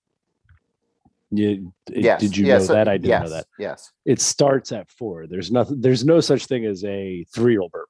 [1.30, 2.20] You, Yes.
[2.20, 2.88] Did you yeah, know that?
[2.88, 3.46] I didn't yes, know that.
[3.58, 3.92] Yes.
[4.04, 5.26] it starts at four.
[5.26, 5.80] There's nothing.
[5.80, 7.88] There's no such thing as a three-year-old bourbon.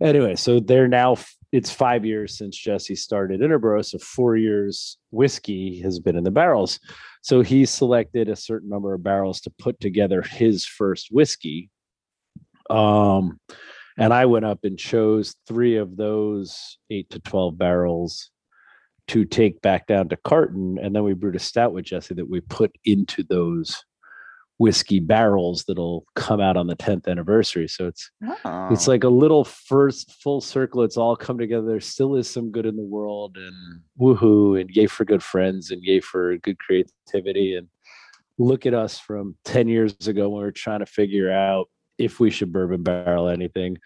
[0.00, 1.16] Anyway, so they're now.
[1.50, 6.30] It's five years since Jesse started Interboro, so four years whiskey has been in the
[6.30, 6.78] barrels.
[7.22, 11.70] So he selected a certain number of barrels to put together his first whiskey.
[12.68, 13.40] Um,
[13.96, 18.30] and I went up and chose three of those eight to twelve barrels
[19.08, 22.28] to take back down to carton, and then we brewed a stout with Jesse that
[22.30, 23.84] we put into those
[24.58, 27.68] whiskey barrels that'll come out on the 10th anniversary.
[27.68, 28.10] So it's
[28.44, 28.68] Oh.
[28.72, 30.82] it's like a little first full circle.
[30.82, 31.66] It's all come together.
[31.66, 33.54] There still is some good in the world, and
[34.00, 37.54] woohoo, and yay for good friends, and yay for good creativity.
[37.54, 37.68] And
[38.36, 42.20] look at us from 10 years ago when we were trying to figure out if
[42.20, 43.78] we should bourbon barrel anything.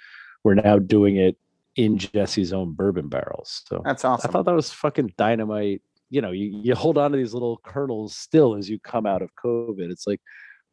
[0.44, 1.36] We're now doing it
[1.76, 3.62] in Jesse's own bourbon barrels.
[3.66, 4.28] So that's awesome.
[4.28, 5.82] I thought that was fucking dynamite.
[6.10, 9.22] You know, you, you hold on to these little kernels still as you come out
[9.22, 9.90] of COVID.
[9.90, 10.20] It's like,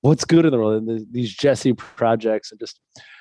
[0.02, 0.82] what's good in the world?
[0.82, 2.80] And the, these Jesse projects and just,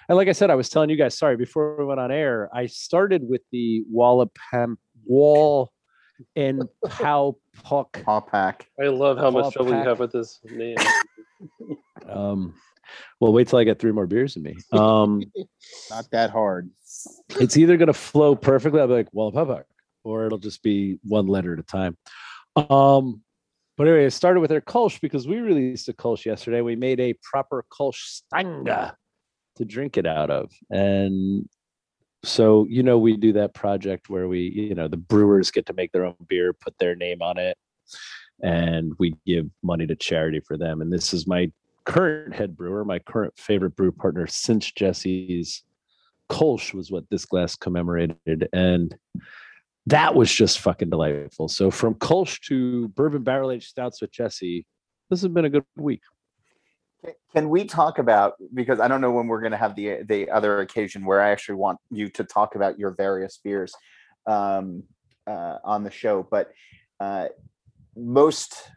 [0.08, 2.48] and like I said, I was telling you guys, sorry, before we went on air,
[2.52, 5.70] I started with the Wallapam Wall
[6.34, 8.02] and Pow Puck.
[8.04, 8.66] Paw pack.
[8.82, 10.76] I love how Paw much trouble you have with this name.
[12.08, 12.54] Um,
[13.20, 14.57] well, wait till I get three more beers in me.
[14.72, 15.22] Um,
[15.90, 16.70] Not that hard.
[17.40, 18.81] it's either going to flow perfectly.
[18.81, 19.66] I'll be like, well, Puck,
[20.05, 21.96] or it'll just be one letter at a time.
[22.57, 23.22] Um,
[23.77, 26.61] but anyway, it started with our Kolsch because we released a Kolsch yesterday.
[26.61, 28.92] We made a proper Kolsch Stange
[29.57, 30.51] to drink it out of.
[30.70, 31.48] And
[32.24, 35.72] so, you know, we do that project where we, you know, the brewers get to
[35.72, 37.57] make their own beer, put their name on it,
[38.42, 40.81] and we give money to charity for them.
[40.81, 41.53] And this is my
[41.88, 45.64] current head brewer, my current favorite brew partner since Jesse's
[46.31, 48.48] Kolsch was what this glass commemorated.
[48.53, 48.94] And
[49.87, 51.48] that was just fucking delightful.
[51.48, 54.66] So from Kolsch to bourbon barrel aged stouts with Jesse,
[55.09, 56.03] this has been a good week.
[57.33, 60.29] Can- we talk about because I don't know when we're going to have the the
[60.31, 63.72] other occasion where I actually want you to talk about your various beers
[64.27, 64.83] um,
[65.27, 66.51] uh, on the show, but
[66.98, 67.29] uh,
[67.96, 68.68] most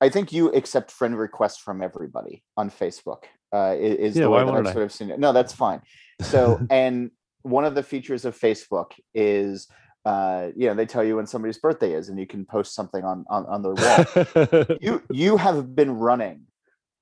[0.00, 3.24] I think you accept friend requests from everybody on Facebook.
[3.52, 4.72] Uh, is Yeah, the way that I've I?
[4.72, 5.18] sort of seen it.
[5.20, 5.80] No, that's fine.
[6.20, 7.10] So, and
[7.42, 9.68] one of the features of Facebook is.
[10.06, 13.02] Uh, you know, they tell you when somebody's birthday is, and you can post something
[13.04, 14.04] on on, on their wall
[14.80, 16.42] you you have been running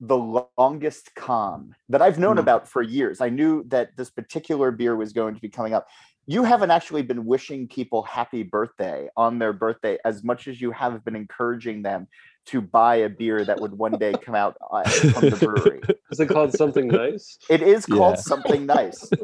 [0.00, 0.16] the
[0.58, 2.40] longest con that I've known Hmm.
[2.40, 3.20] about for years.
[3.20, 5.86] I knew that this particular beer was going to be coming up.
[6.26, 10.70] You haven't actually been wishing people happy birthday on their birthday as much as you
[10.72, 12.06] have been encouraging them
[12.46, 15.80] to buy a beer that would one day come out uh, from the brewery.
[16.10, 17.38] Is it called something nice?
[17.48, 18.20] It is called Yeah.
[18.22, 19.08] something nice.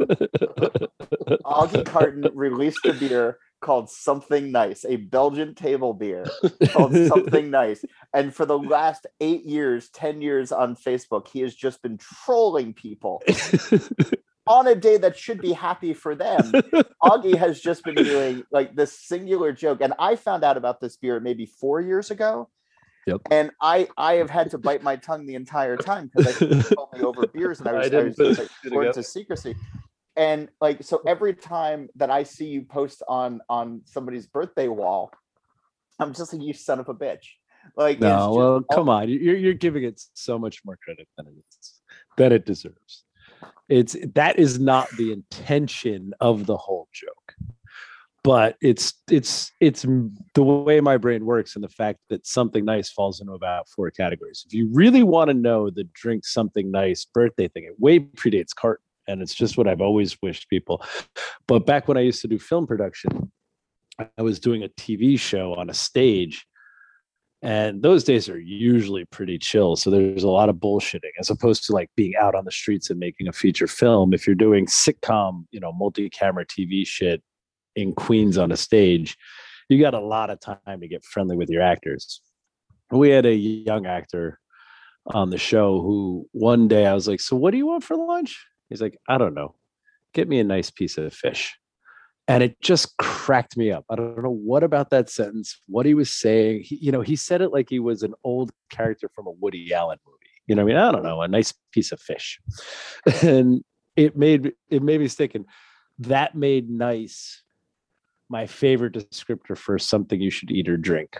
[1.44, 6.24] Augie Carton released a beer called Something Nice, a Belgian table beer
[6.70, 7.85] called Something Nice.
[8.14, 12.72] And for the last eight years, 10 years on Facebook, he has just been trolling
[12.72, 13.20] people
[14.46, 16.52] on a day that should be happy for them.
[17.02, 19.81] Augie has just been doing like this singular joke.
[19.81, 22.48] And I found out about this beer maybe four years ago.
[23.09, 23.23] Yep.
[23.31, 26.92] And I I have had to bite my tongue the entire time because I told
[26.92, 29.03] me over beers and I I was, I didn't was put just like sworn to
[29.03, 29.57] secrecy.
[30.14, 35.11] And like so every time that I see you post on on somebody's birthday wall,
[35.99, 37.25] I'm just like you son of a bitch.
[37.77, 39.09] Like no, well, come on.
[39.09, 41.73] You're you're giving it so much more credit than it is
[42.18, 43.05] than it deserves.
[43.71, 47.28] It's that is not the intention of the whole joke.
[48.29, 49.87] But it's it's it's
[50.35, 53.91] the way my brain works and the fact that something nice falls into about four
[53.91, 54.45] categories.
[54.47, 58.55] If you really want to know the drink something nice birthday thing, it way predates
[58.55, 60.85] Carton, and it's just what I've always wished people.
[61.47, 63.33] But back when I used to do film production,
[63.99, 66.45] I was doing a TV show on a stage
[67.41, 71.64] and those days are usually pretty chill so there's a lot of bullshitting as opposed
[71.64, 74.67] to like being out on the streets and making a feature film if you're doing
[74.67, 77.23] sitcom you know multi-camera tv shit
[77.79, 79.17] in queens on a stage
[79.69, 82.21] you got a lot of time to get friendly with your actors
[82.91, 84.38] we had a young actor
[85.07, 87.97] on the show who one day i was like so what do you want for
[87.97, 89.55] lunch he's like i don't know
[90.14, 91.57] get me a nice piece of fish
[92.29, 93.87] and it just cracked me up.
[93.91, 96.62] I don't know what about that sentence, what he was saying.
[96.62, 99.73] He, you know, he said it like he was an old character from a Woody
[99.73, 100.19] Allen movie.
[100.47, 102.38] You know, I mean, I don't know, a nice piece of fish,
[103.23, 103.62] and
[103.97, 105.47] it made it made me thinking.
[106.01, 107.43] That made nice
[108.29, 111.19] my favorite descriptor for something you should eat or drink.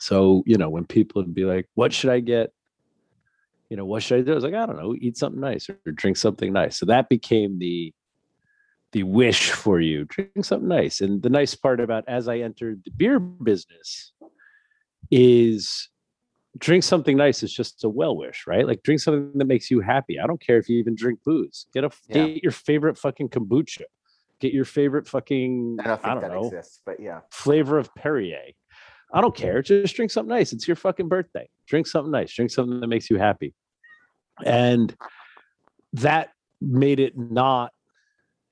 [0.00, 2.52] So you know, when people would be like, "What should I get?"
[3.70, 4.32] You know, what should I do?
[4.32, 6.78] I was like, I don't know, eat something nice or drink something nice.
[6.78, 7.92] So that became the
[8.92, 12.80] the wish for you drink something nice and the nice part about as i entered
[12.84, 14.12] the beer business
[15.10, 15.88] is
[16.58, 19.80] drink something nice is just a well wish right like drink something that makes you
[19.80, 22.26] happy i don't care if you even drink booze get a Yeah.
[22.26, 23.84] get your favorite fucking kombucha
[24.40, 27.20] get your favorite fucking I don't i don't that know exists, but yeah.
[27.30, 28.52] flavor of perrier
[29.12, 32.50] i don't care just drink something nice it's your fucking birthday drink something nice drink
[32.50, 33.54] something that makes you happy
[34.44, 34.96] and
[35.92, 37.72] that made it not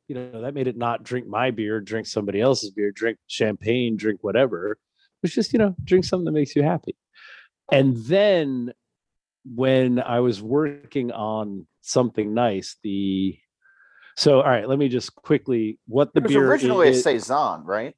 [0.09, 3.97] you know, that made it not drink my beer, drink somebody else's beer, drink champagne,
[3.97, 4.73] drink whatever.
[4.73, 4.79] It
[5.23, 6.97] was just, you know, drink something that makes you happy.
[7.73, 8.73] And then
[9.45, 13.37] when I was working on something nice, the
[14.17, 17.03] so all right, let me just quickly what the It was beer originally is, a
[17.03, 17.95] saison, right?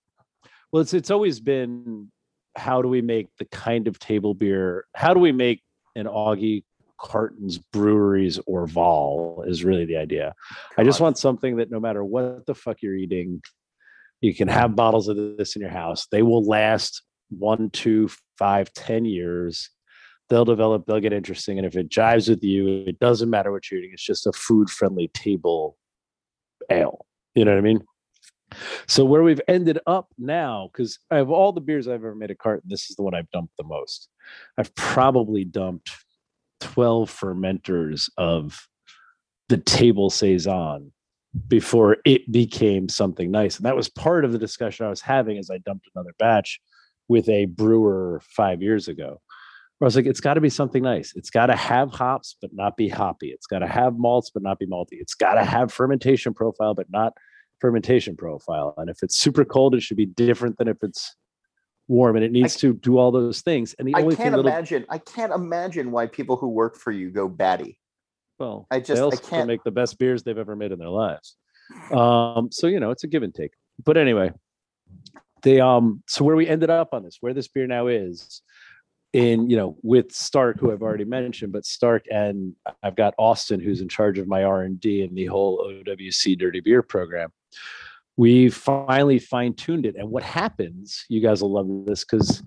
[0.72, 2.10] well, it's it's always been
[2.56, 4.86] how do we make the kind of table beer?
[4.94, 5.62] How do we make
[5.94, 6.64] an Augie
[6.98, 10.34] Cartons Breweries or Vol is really the idea.
[10.76, 13.40] I just want something that no matter what the fuck you're eating,
[14.20, 16.06] you can have bottles of this in your house.
[16.10, 19.70] They will last one, two, five, ten years.
[20.28, 21.58] They'll develop, they'll get interesting.
[21.58, 23.92] And if it jives with you, it doesn't matter what you're eating.
[23.92, 25.76] It's just a food friendly table
[26.70, 27.06] ale.
[27.34, 27.84] You know what I mean?
[28.86, 32.30] So where we've ended up now, because I have all the beers I've ever made
[32.30, 34.08] a carton, this is the one I've dumped the most.
[34.56, 35.90] I've probably dumped
[36.60, 38.66] 12 fermenters of
[39.48, 40.92] the table saison
[41.46, 43.56] before it became something nice.
[43.56, 46.60] And that was part of the discussion I was having as I dumped another batch
[47.08, 49.20] with a brewer five years ago.
[49.78, 51.12] Where I was like, it's got to be something nice.
[51.14, 53.28] It's got to have hops, but not be hoppy.
[53.28, 54.92] It's got to have malts, but not be malty.
[54.94, 57.12] It's got to have fermentation profile, but not
[57.60, 58.74] fermentation profile.
[58.76, 61.14] And if it's super cold, it should be different than if it's
[61.86, 62.16] warm.
[62.16, 63.74] And it needs to do all those things.
[63.78, 64.84] And the I only can't thing imagine.
[64.88, 67.78] I can't imagine why people who work for you go batty.
[68.40, 70.88] well, I they just- I can't- make the best beers they've ever made in their
[70.88, 71.36] lives.
[71.92, 73.52] Um, so you know, it's a give and take.
[73.84, 74.32] But anyway,
[75.42, 78.42] they um, so where we ended up on this, where this beer now is,
[79.12, 83.60] in you know, with Stark, who I've already mentioned, but Stark and I've got Austin,
[83.60, 87.30] who's in charge of my R and the whole OWC Dirty Beer program.
[88.16, 91.04] We finally fine tuned it, and what happens?
[91.08, 92.42] You guys will love this because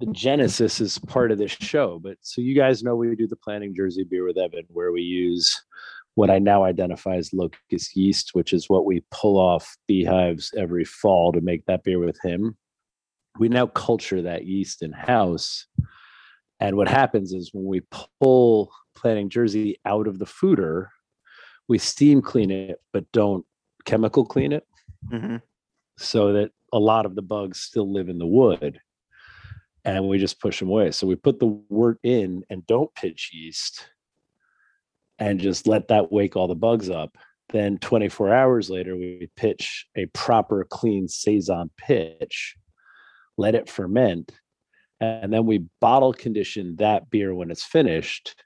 [0.00, 2.00] the genesis is part of this show.
[2.02, 5.02] But so you guys know we do the planning Jersey beer with Evan, where we
[5.02, 5.60] use
[6.14, 10.84] what I now identify as locust yeast, which is what we pull off beehives every
[10.84, 12.56] fall to make that beer with him.
[13.38, 15.66] We now culture that yeast in house.
[16.60, 17.82] And what happens is when we
[18.20, 20.88] pull planning Jersey out of the foeder,
[21.68, 23.44] we steam clean it, but don't
[23.84, 24.66] chemical clean it
[25.10, 25.36] mm-hmm.
[25.98, 28.80] so that a lot of the bugs still live in the wood
[29.84, 30.90] and we just push them away.
[30.90, 33.88] So we put the wort in and don't pitch yeast
[35.18, 37.16] and just let that wake all the bugs up.
[37.50, 42.56] Then 24 hours later, we pitch a proper clean Saison pitch,
[43.38, 44.32] let it ferment,
[45.00, 48.36] and then we bottle condition that beer when it's finished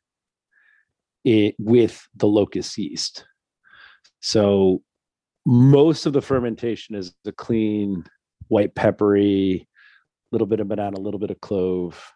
[1.25, 3.27] it, with the locust yeast.
[4.21, 4.83] So
[5.45, 8.05] most of the fermentation is the clean
[8.49, 9.69] white peppery,
[10.33, 12.13] little bit of banana, a little bit of clove,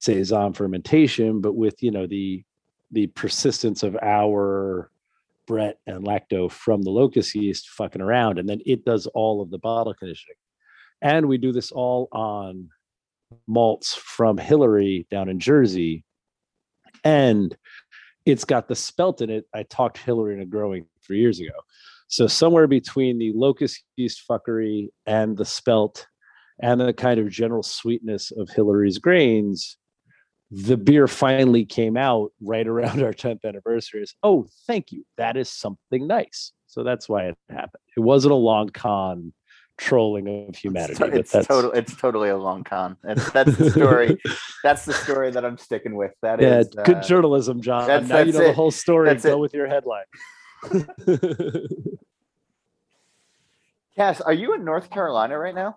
[0.00, 2.42] saison fermentation, but with you know the
[2.90, 4.90] the persistence of our
[5.46, 9.50] Brett and lacto from the locust yeast fucking around, and then it does all of
[9.50, 10.36] the bottle conditioning.
[11.02, 12.68] And we do this all on
[13.46, 16.04] malts from Hillary down in Jersey,
[17.04, 17.56] and
[18.26, 19.46] it's got the spelt in it.
[19.54, 21.54] I talked Hillary into growing three years ago.
[22.08, 26.06] So somewhere between the locust yeast fuckery and the spelt
[26.60, 29.76] and the kind of general sweetness of Hillary's grains,
[30.50, 34.02] the beer finally came out right around our 10th anniversary.
[34.02, 35.04] Is oh, thank you.
[35.16, 36.52] That is something nice.
[36.66, 37.82] So that's why it happened.
[37.96, 39.32] It wasn't a long con
[39.80, 40.92] trolling of humanity.
[40.92, 41.72] It's, but it's that's total.
[41.72, 42.96] It's totally a long con.
[43.04, 44.20] It's, that's the story.
[44.62, 46.12] that's the story that I'm sticking with.
[46.22, 47.86] That yeah, is good uh, journalism, John.
[47.86, 49.08] that's- now you that's know the whole story.
[49.08, 49.38] That's Go it.
[49.38, 50.04] with your headline.
[53.96, 55.76] Cass, are you in North Carolina right now?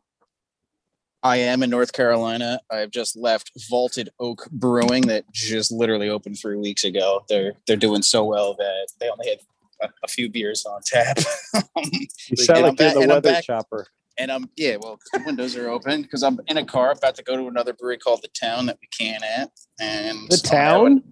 [1.23, 2.59] I am in North Carolina.
[2.69, 7.23] I've just left Vaulted Oak Brewing that just literally opened three weeks ago.
[7.29, 9.39] They're they're doing so well that they only had
[9.84, 11.17] a, a few beers on tap.
[11.76, 11.84] Um,
[12.30, 13.88] you sound And I'm like you're the and weather back- chopper.
[14.19, 17.24] and I'm yeah, well, the windows are open because I'm in a car about to
[17.24, 19.50] go to another brewery called the Town that we can at.
[19.80, 21.04] And The so I would- town?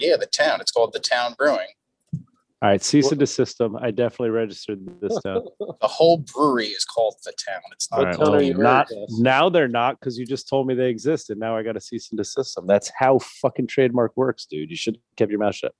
[0.00, 0.60] yeah, the Town.
[0.60, 1.66] It's called the Town Brewing.
[2.62, 3.76] All right, cease and desist them.
[3.76, 5.42] I definitely registered this town.
[5.80, 7.60] The whole brewery is called the Town.
[7.72, 8.04] It's not.
[8.04, 11.56] right, well, not now they're not because you just told me they exist, and Now
[11.56, 12.66] I got to cease and desist them.
[12.66, 14.70] That's how fucking trademark works, dude.
[14.70, 15.74] You should have kept your mouth shut.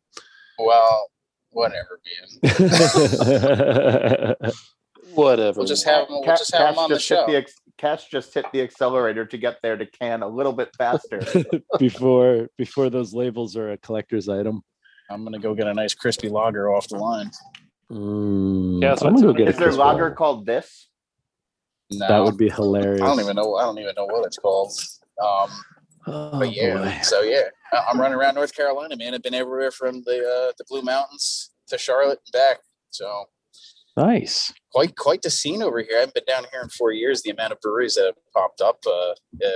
[0.58, 1.08] Well,
[1.54, 2.00] whatever,
[2.42, 4.36] man.
[5.14, 5.58] Whatever.
[5.58, 6.16] We'll just have them.
[6.16, 7.26] We'll Ca- just have them on the just hit show.
[7.26, 10.70] the ex- Cass just hit the accelerator to get there to can a little bit
[10.78, 11.20] faster.
[11.78, 14.62] before before those labels are a collector's item.
[15.10, 17.30] I'm gonna go get a nice crispy lager off the line.
[17.92, 20.14] Mm, Yeah, so I'm gonna go get a Is there crisp lager one.
[20.16, 20.88] called this?
[21.92, 23.02] No, That would be hilarious.
[23.02, 23.54] I don't even know.
[23.56, 24.72] I don't even know what it's called.
[25.22, 25.50] Um,
[26.06, 26.98] Oh, but yeah, boy.
[27.02, 27.50] so yeah, I-
[27.88, 29.14] I'm running around North Carolina, man.
[29.14, 32.58] I've been everywhere from the uh, the Blue Mountains to Charlotte and back.
[32.90, 33.24] So
[33.96, 34.52] Nice.
[34.72, 35.96] quite quite the scene over here.
[35.96, 37.22] I haven't been down here in four years.
[37.22, 39.14] The amount of breweries that have popped up uh, uh,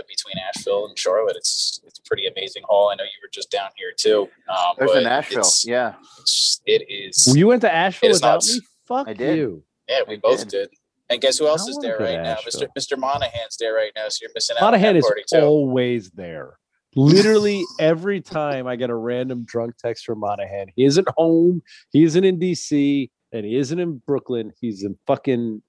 [0.09, 2.91] between Asheville and Charlotte, it's it's a pretty amazing haul.
[2.91, 4.29] I know you were just down here too.
[4.49, 5.39] Um, There's but in Nashville.
[5.41, 5.89] it's- Yeah.
[6.21, 7.35] it's- it is.
[7.37, 8.55] You went to Asheville It is without nuts.
[8.55, 8.61] me?
[8.87, 9.39] Fuck I did.
[9.39, 9.65] you.
[9.89, 10.49] yeah, we I both did.
[10.51, 10.71] did.
[11.11, 12.33] And guess who else is there go to right now?
[12.35, 12.69] Asheville.
[12.77, 12.95] Mr.
[12.97, 12.99] Mr.
[12.99, 14.63] Monahan's there right now, so you're missing out.
[14.63, 15.41] on Monahan that is party too.
[15.41, 16.59] always there.
[16.97, 22.03] Literally every time I get a random drunk text from Monahan, he isn't home, he
[22.05, 24.53] isn't in DC, and he isn't in Brooklyn.
[24.61, 25.63] He's in fucking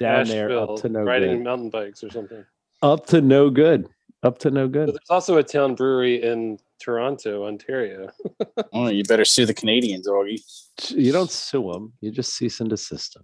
[0.00, 1.44] down there up to no riding good.
[1.44, 2.44] mountain bikes or something.
[2.82, 3.88] Up to no good.
[4.22, 4.88] Up to no But good.
[4.88, 8.08] there's also a town brewery in Toronto, Ontario.
[8.72, 10.40] Oh, you better sue the Canadians, Augie.
[10.90, 11.92] You don't sue them.
[12.00, 13.22] You just cease and desist him.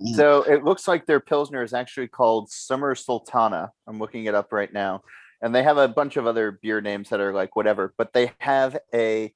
[0.00, 0.14] Mm.
[0.14, 3.72] So it looks like their Pilsner is actually called Summer Sultana.
[3.88, 5.02] I'm looking it up right now.
[5.42, 8.32] And they have a bunch of other beer names that are like whatever, but they
[8.38, 9.34] have a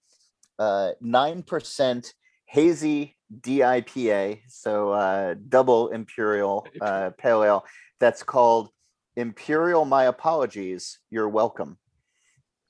[0.59, 2.13] uh, 9%
[2.47, 7.65] hazy DIPA, so uh, double imperial uh, pale ale,
[7.99, 8.71] that's called
[9.17, 11.79] Imperial My Apologies, You're Welcome.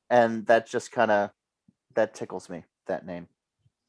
[0.09, 1.31] And that just kind of
[1.95, 3.29] that tickles me, that name.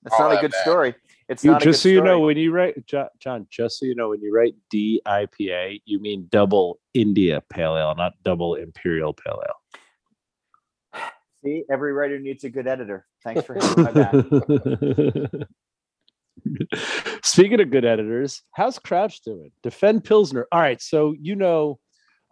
[0.07, 0.61] It's All not a good bad.
[0.61, 0.95] story.
[1.29, 3.85] It's You, not a just so good you know, when you write John, just so
[3.85, 9.13] you know, when you write DIPA, you mean double India Pale Ale, not double Imperial
[9.13, 9.43] Pale
[10.95, 11.01] Ale.
[11.43, 13.05] See, every writer needs a good editor.
[13.23, 14.13] Thanks for having my back.
[17.23, 19.51] Speaking of good editors, how's Crouch doing?
[19.63, 20.47] Defend Pilsner.
[20.51, 21.79] All right, so you know,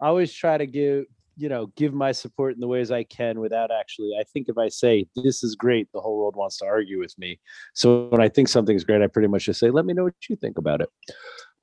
[0.00, 1.04] I always try to give
[1.36, 4.12] you know give my support in the ways I can without actually.
[4.18, 7.16] I think if I say this is great, the whole world wants to argue with
[7.18, 7.38] me.
[7.74, 10.14] So when I think something's great, I pretty much just say, "Let me know what
[10.28, 10.88] you think about it."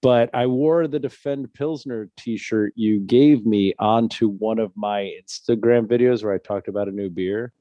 [0.01, 5.88] But I wore the Defend Pilsner T-shirt you gave me onto one of my Instagram
[5.88, 7.53] videos where I talked about a new beer.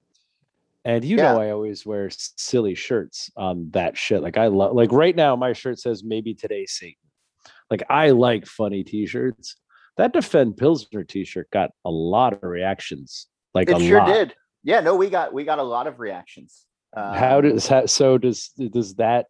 [0.85, 4.21] And you know, I always wear silly shirts on that shit.
[4.21, 6.97] Like I love, like right now, my shirt says "Maybe Today Satan."
[7.71, 9.57] Like I like funny T-shirts.
[9.97, 13.27] That Defend Pilsner T-shirt got a lot of reactions.
[13.55, 14.07] Like it sure lot.
[14.07, 14.35] did.
[14.65, 16.65] Yeah, no, we got we got a lot of reactions.
[16.95, 17.91] How Um, does that?
[17.91, 19.27] So does does that?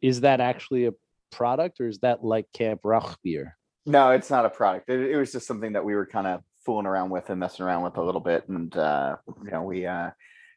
[0.00, 0.92] Is that actually a
[1.30, 3.56] product, or is that like Camp Rauch beer?
[3.86, 4.88] No, it's not a product.
[4.88, 7.64] It, it was just something that we were kind of fooling around with and messing
[7.64, 10.10] around with a little bit, and uh, you know, we uh,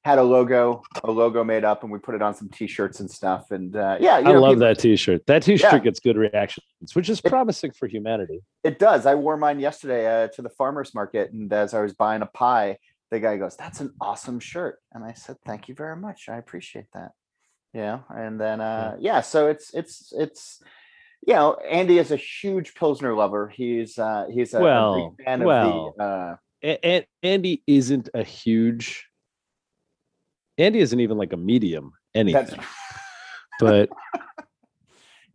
[0.03, 3.09] had a logo, a logo made up, and we put it on some T-shirts and
[3.09, 3.51] stuff.
[3.51, 5.25] And uh, yeah, you I know, love people- that T-shirt.
[5.27, 5.79] That T-shirt Yeah.
[5.79, 8.39] gets good reactions, which is promising for humanity.
[8.63, 9.05] It does.
[9.05, 12.25] I wore mine yesterday uh, to the farmers market, and as I was buying a
[12.25, 12.77] pie,
[13.11, 16.29] the guy goes, "That's an awesome shirt," and I said, "Thank you very much.
[16.29, 17.11] I appreciate that."
[17.73, 20.61] Yeah, and then uh, yeah, so it's it's it's
[21.27, 23.49] you know, Andy is a huge pilsner lover.
[23.49, 25.87] He's uh, he's a, a Well, big fan well.
[25.89, 26.03] of the.
[26.03, 26.35] Uh,
[26.83, 29.05] And Andy isn't a huge.
[30.57, 32.67] Andy isn't even like a medium anything, that's
[33.59, 33.89] but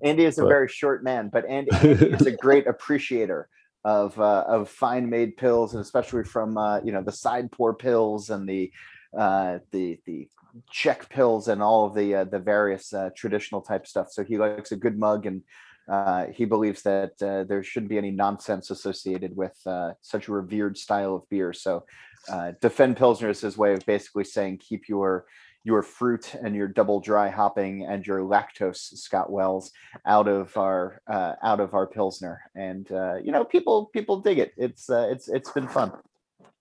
[0.02, 3.48] Andy is a But- very short man, but Andy, Andy is a great appreciator
[3.84, 7.74] of uh, of fine made pills, and especially from uh, you know the side pour
[7.74, 8.72] pills and the
[9.16, 10.28] uh, the the
[10.70, 14.08] Czech pills and all of the uh, the various uh, traditional type stuff.
[14.10, 15.42] So he likes a good mug, and
[15.88, 20.32] uh, he believes that uh, there shouldn't be any nonsense associated with uh, such a
[20.32, 21.52] revered style of beer.
[21.52, 21.84] So
[22.28, 25.26] uh, defend Pilsner is his way of basically saying keep your
[25.66, 29.72] your fruit and your double dry hopping and your lactose Scott Wells
[30.06, 34.38] out of our uh, out of our pilsner, and uh, you know people people dig
[34.38, 34.52] it.
[34.56, 35.90] It's uh, it's it's been fun.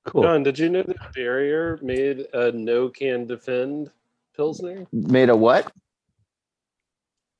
[0.05, 0.23] cool.
[0.23, 3.91] John, did you know that Barrier made a no can defend
[4.35, 4.87] Pilsner?
[4.91, 5.71] Made a what?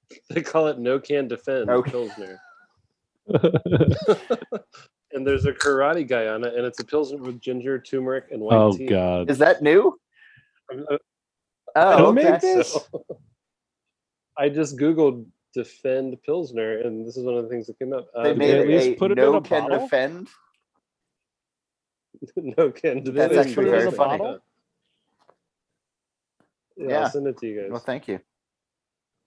[0.29, 2.39] They call it no can defend No- Pilsner.
[3.27, 8.41] and there's a karate guy on it, and it's a Pilsner with ginger, turmeric, and
[8.41, 8.85] white oh tea.
[8.87, 9.29] God.
[9.29, 9.99] Is that new?
[10.71, 10.85] I'm-
[11.77, 12.31] Oh, Who okay.
[12.31, 12.71] made this?
[12.71, 13.05] So,
[14.37, 18.07] I just Googled defend Pilsner, and this is one of the things that came up.
[18.23, 19.79] They Um, made at least a put it in a can bottle?
[19.79, 20.29] defend.
[22.37, 23.17] no can defend.
[23.17, 23.97] That's actually very Pilsner.
[23.97, 24.23] funny.
[26.77, 26.99] Yeah, Yeah.
[27.01, 27.71] I'll send it to you guys.
[27.71, 28.19] Well, thank you.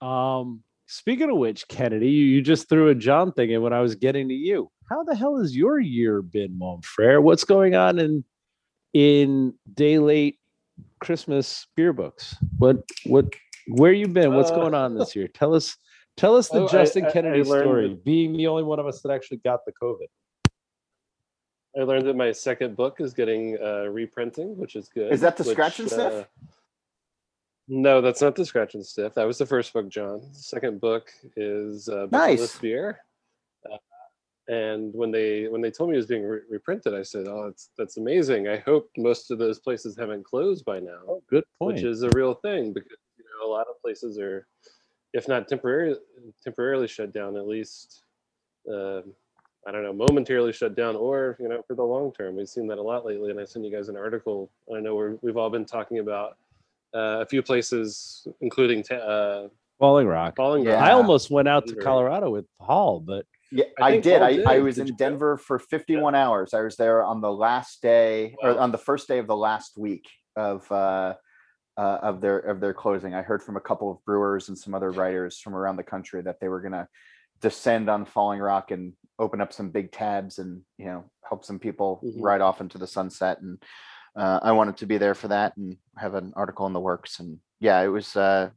[0.07, 3.79] Um, speaking of which, Kennedy, you, you just threw a John thing in when I
[3.79, 4.69] was getting to you.
[4.89, 7.21] How the hell has your year been, mon frere?
[7.21, 8.23] What's going on in
[8.93, 10.39] in day late
[10.99, 12.35] Christmas beer books?
[12.57, 13.25] What what
[13.67, 14.33] where you been?
[14.33, 15.27] What's Uh, going on this year?
[15.27, 15.77] Tell us
[16.17, 18.63] tell us the Oh, I- Justin I- I Kennedy learned story, that- being the only
[18.63, 20.07] one of us that actually got the COVID.
[21.79, 25.13] I learned that my second book is getting uh, reprinting, which is good.
[25.13, 26.25] Is that the which, Scratch and Sniff?
[27.69, 29.13] No, that's not the Scratch and Sniff.
[29.13, 30.21] That was the first book, John.
[30.33, 32.57] The second book is uh, Nice.
[32.57, 32.99] Beer.
[33.71, 33.77] Uh,
[34.51, 37.45] and when they when they told me it was being re- reprinted, I said, "Oh,
[37.45, 38.47] that's that's amazing.
[38.47, 41.75] I hope most of those places haven't closed by now." Oh, good point.
[41.75, 44.47] which is a real thing because you know a lot of places are
[45.13, 45.97] if not temporarily
[46.43, 48.03] temporarily shut down, at least
[48.71, 49.01] uh,
[49.67, 52.35] I don't know, momentarily shut down, or you know, for the long term.
[52.35, 54.49] We've seen that a lot lately, and I sent you guys an article.
[54.75, 56.37] I know we're, we've all been talking about
[56.95, 59.47] uh, a few places, including ta- uh,
[59.79, 60.35] Falling Rock.
[60.35, 60.73] Falling Yeah.
[60.73, 60.83] Rock.
[60.83, 64.19] I almost went out to Colorado with Paul, but Yeah, I I, did.
[64.19, 64.97] Paul I, I was Did in you go?
[64.97, 66.53] Denver for 51 hours.
[66.53, 69.77] I was there on the last day or on the first day of the last
[69.77, 71.13] week of uh,
[71.77, 73.13] uh, of their of their closing.
[73.13, 76.21] I heard from a couple of brewers and some other writers from around the country
[76.23, 76.87] that they were gonna
[77.41, 81.57] descend on Falling Rock and open up some big tabs and you know help some
[81.59, 82.15] people Mhm.
[82.21, 83.39] ride off into the sunset.
[83.41, 83.63] And
[84.15, 87.19] uh, I wanted to be there for that and have an article in the works.
[87.19, 88.49] And yeah, it was uh,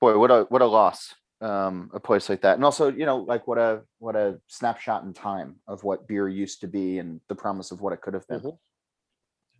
[0.00, 3.16] boy, what a what a loss um a place like that and also you know
[3.16, 7.20] like what a what a snapshot in time of what beer used to be and
[7.26, 8.58] the promise of what it could have been Mhm.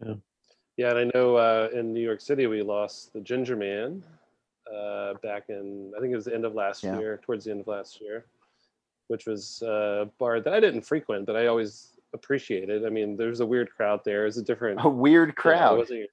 [0.07, 0.15] Yeah.
[0.77, 4.03] Yeah, and I know uh, in New York City we lost the Ginger Man
[4.73, 6.99] uh, back in I think it was the end of last Yeah.
[6.99, 8.27] year, towards the end of last year,
[9.09, 12.85] which was uh, a bar that I didn't frequent, but I always appreciated.
[12.87, 14.27] I mean, there's a weird crowd there.
[14.27, 16.09] It's a different a weird yeah, it crowd wasn't-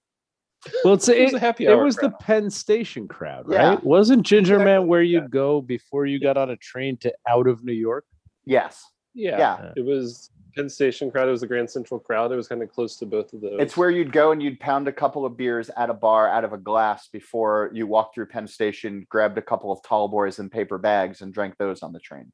[0.84, 2.10] well, it's It was it, a happy it hour was the.
[2.20, 3.70] Penn Station crowd, Yeah.
[3.70, 3.84] right?
[3.84, 7.64] Wasn't Ginger Man where you'd go before you got on a train to out of
[7.64, 8.06] New York?
[8.46, 8.84] yes
[9.14, 11.28] yeah, yeah uh, it was Penn Station crowd.
[11.28, 12.32] It was the Grand Central crowd.
[12.32, 13.58] It was kind of close to both of those.
[13.60, 16.44] it's where you'd go and you'd pound a couple of beers at a bar out
[16.44, 20.40] of a glass before you walked through penn station grabbed a couple of tall boys
[20.40, 22.32] in paper bags and drank those on the train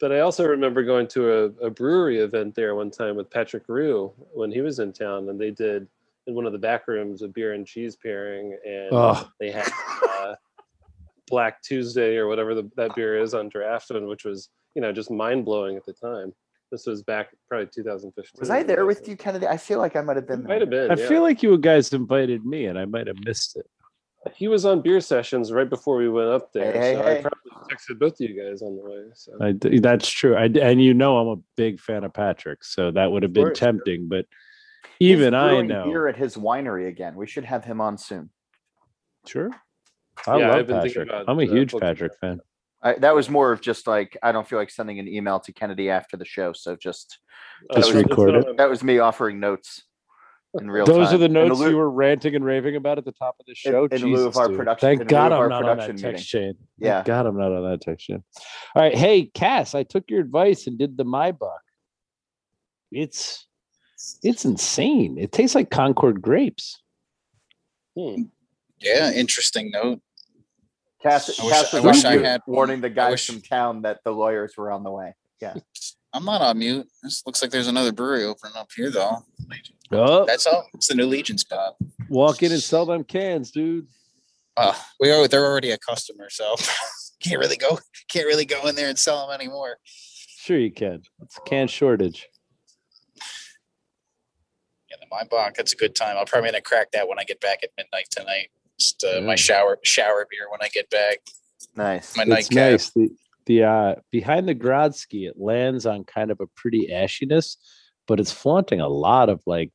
[0.00, 3.64] But I also remember going to a, a brewery event there one time with Patrick
[3.68, 5.86] Rue when he was in town, and they did
[6.26, 9.68] in one of the back rooms a beer and cheese pairing, and Oh, they had
[10.08, 10.34] uh,
[11.28, 14.92] Black Tuesday or whatever the, that beer is on draft, and which was you know
[14.92, 16.32] just mind blowing at the time.
[16.70, 18.38] This was back probably 2015.
[18.38, 20.70] was i there with you kennedy i feel like i might have been Might have
[20.70, 20.88] been.
[20.88, 21.08] I yeah.
[21.08, 23.66] feel like you guys invited me and I might have missed it.
[24.34, 26.72] He was on beer sessions right before we went up there.
[26.72, 27.18] Hey, hey, so hey.
[27.18, 29.04] I probably texted both of you guys on the way.
[29.14, 30.36] So I d that's true.
[30.36, 33.32] I d and you know I'm a big fan of Patrick, so that would have
[33.32, 33.66] been course, yeah.
[33.66, 34.08] tempting.
[34.08, 34.26] But
[34.98, 35.84] He's even I brewing know.
[35.84, 38.30] beer at his winery again we should have him on soon
[39.26, 39.50] Sure.
[40.26, 41.08] I Yeah, love I've been thinking Patrick.
[41.08, 42.20] about, I'm a uh, huge Patrick that.
[42.20, 42.40] fan.
[42.82, 45.52] I, that was more of just like I don't feel like sending an email to
[45.52, 47.18] Kennedy after the show, so just
[47.74, 48.56] Just Uh, it's record it.
[48.58, 49.82] that was me offering notes
[50.58, 51.14] in real Those time.
[51.14, 53.54] are the notes lieu- you were ranting and raving about at the top of the
[53.54, 53.86] show.
[53.86, 54.56] in lieu of our dude.
[54.56, 56.54] production- Thank God I'm our not on that production text chain.
[56.54, 57.02] Thank Yeah.
[57.04, 58.22] God I'm not on that text chain.
[58.74, 58.94] All right.
[58.96, 61.58] Hey, Cass, I took your advice and did the Maibock.
[62.90, 63.46] It's
[64.22, 65.18] it's insane.
[65.18, 66.82] It tastes like Concord grapes.
[67.96, 68.22] Hmm.
[68.80, 70.00] Yeah, interesting note.
[71.02, 74.00] Cass, I wish- Cass I wish I had warning the guys wish- from town that
[74.04, 75.14] the lawyers were on the way.
[76.12, 76.88] I'm not on mute.
[77.02, 79.18] This looks like there's another brewery opening up here, though.
[79.92, 80.66] Oh, That's all.
[80.74, 81.76] It's the new Legion spot.
[82.08, 83.86] walk in and sell them cans, dude.
[84.56, 85.26] Uh, we are.
[85.28, 86.56] They're already a customer, so
[87.22, 87.78] can't really go.
[88.08, 89.78] Can't really go in there and sell them anymore.
[89.84, 91.02] Sure you can.
[91.22, 92.28] It's a can shortage.
[94.90, 95.54] Yeah, the Maibock.
[95.54, 96.16] That's a good time.
[96.16, 98.48] I'll probably gonna crack that when I get back at midnight tonight.
[98.78, 101.18] Just uh, my shower shower beer when I get back.
[101.76, 102.16] Nice.
[102.16, 102.56] My it's nightcap.
[102.72, 102.90] nice.
[102.90, 103.10] The
[103.46, 107.56] the uh behind the Grodziskie, it lands on kind of a pretty ashiness,
[108.06, 109.70] but it's flaunting a lot of like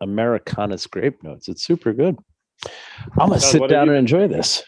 [0.00, 1.48] Americana grape notes.
[1.48, 2.18] It's super good.
[3.18, 4.62] I'm gonna Todd, sit down you and enjoy this.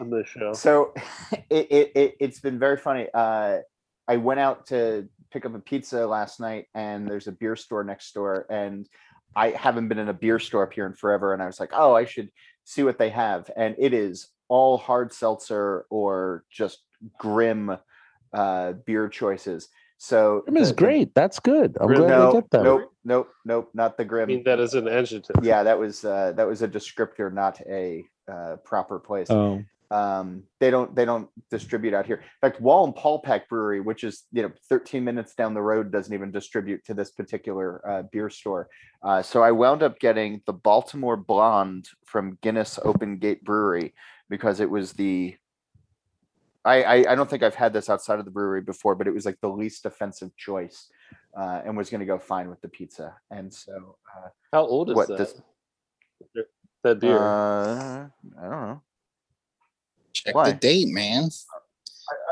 [0.00, 0.52] on this show.
[0.52, 0.92] So
[1.50, 3.08] it, it, it it's been very funny.
[3.12, 3.58] Uh,
[4.06, 7.84] I went out to pick up a pizza last night, and there's a beer store
[7.84, 8.88] next door, and
[9.34, 11.70] I haven't been in a beer store up here in forever, and I was like,
[11.72, 12.30] oh, I should
[12.64, 16.82] see what they have, and it is all hard seltzer or just
[17.18, 17.76] grim
[18.32, 19.68] uh, beer choices.
[19.98, 21.14] So Grim is the- the- great.
[21.14, 21.76] That's good.
[21.80, 22.62] I'm Grim- glad no, they get that.
[22.64, 24.22] nope, nope, nope, not the Grim.
[24.22, 24.36] I grim.
[24.36, 25.36] mean, that is an adjective.
[25.42, 30.42] yeah, that was uh, that was a descriptor, not a uh, proper place Oh, um
[30.60, 34.50] they don't they don't distribute out here in fact Wallenpaupack brewery which is you know
[34.70, 38.70] 13 minutes down the road doesn't even distribute to this particular uh, beer store
[39.02, 43.92] uh, so i wound up getting the baltimore blonde from guinness open gate brewery
[44.30, 45.36] because it was the
[46.64, 49.14] I, I i don't think i've had this outside of the brewery before but it
[49.14, 50.88] was like the least offensive choice
[51.38, 54.90] uh, and was going to go fine with the pizza and so uh, How old
[54.90, 55.18] is What, that?
[55.18, 55.40] this-
[56.82, 57.18] that beer.
[57.18, 58.06] uh,
[58.38, 58.82] i don't know
[60.12, 60.52] Check Why?
[60.52, 61.28] the date, man.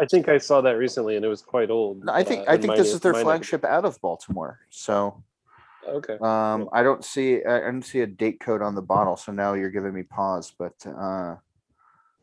[0.00, 2.04] I think I saw that recently, and it was quite old.
[2.04, 4.00] No, I think uh, I think this neck- is their my neck flagship out of
[4.00, 4.60] Baltimore.
[4.70, 5.22] So
[5.88, 6.16] Okay.
[6.18, 9.16] um, I don't see I don't see a date code on the bottle.
[9.16, 11.36] So now you're giving me pause, but uh,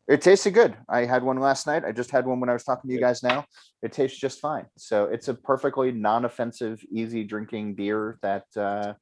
[0.09, 0.75] it tasted good.
[0.89, 1.85] I had one last night.
[1.85, 3.23] I just had one when I was talking to you guys.
[3.23, 3.45] Now
[3.81, 4.65] it tastes just fine.
[4.77, 8.93] So it's a perfectly non-offensive, easy drinking beer that uh,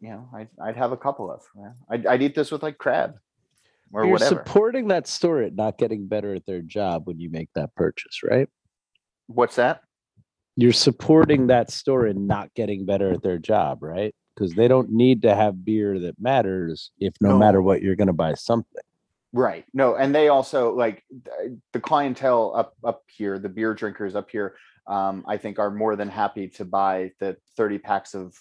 [0.00, 1.42] you know I'd, I'd have a couple of.
[1.56, 1.72] Yeah.
[1.90, 3.14] I'd, I'd eat this with like crab.
[3.92, 4.42] or you're whatever.
[4.44, 8.20] supporting that store at not getting better at their job when you make that purchase,
[8.28, 8.48] right?
[9.28, 9.80] What's that?
[10.56, 14.12] You're supporting that store in not getting better at their job, right?
[14.34, 17.38] Because they don't need to have beer that matters if no, No.
[17.38, 18.82] matter what, you're going to buy something.
[19.32, 19.64] Right.
[19.74, 21.04] No, and they also like
[21.72, 24.56] the clientele up up here, the beer drinkers up here,
[24.86, 28.34] um, I think are more than happy to buy the 30 packs of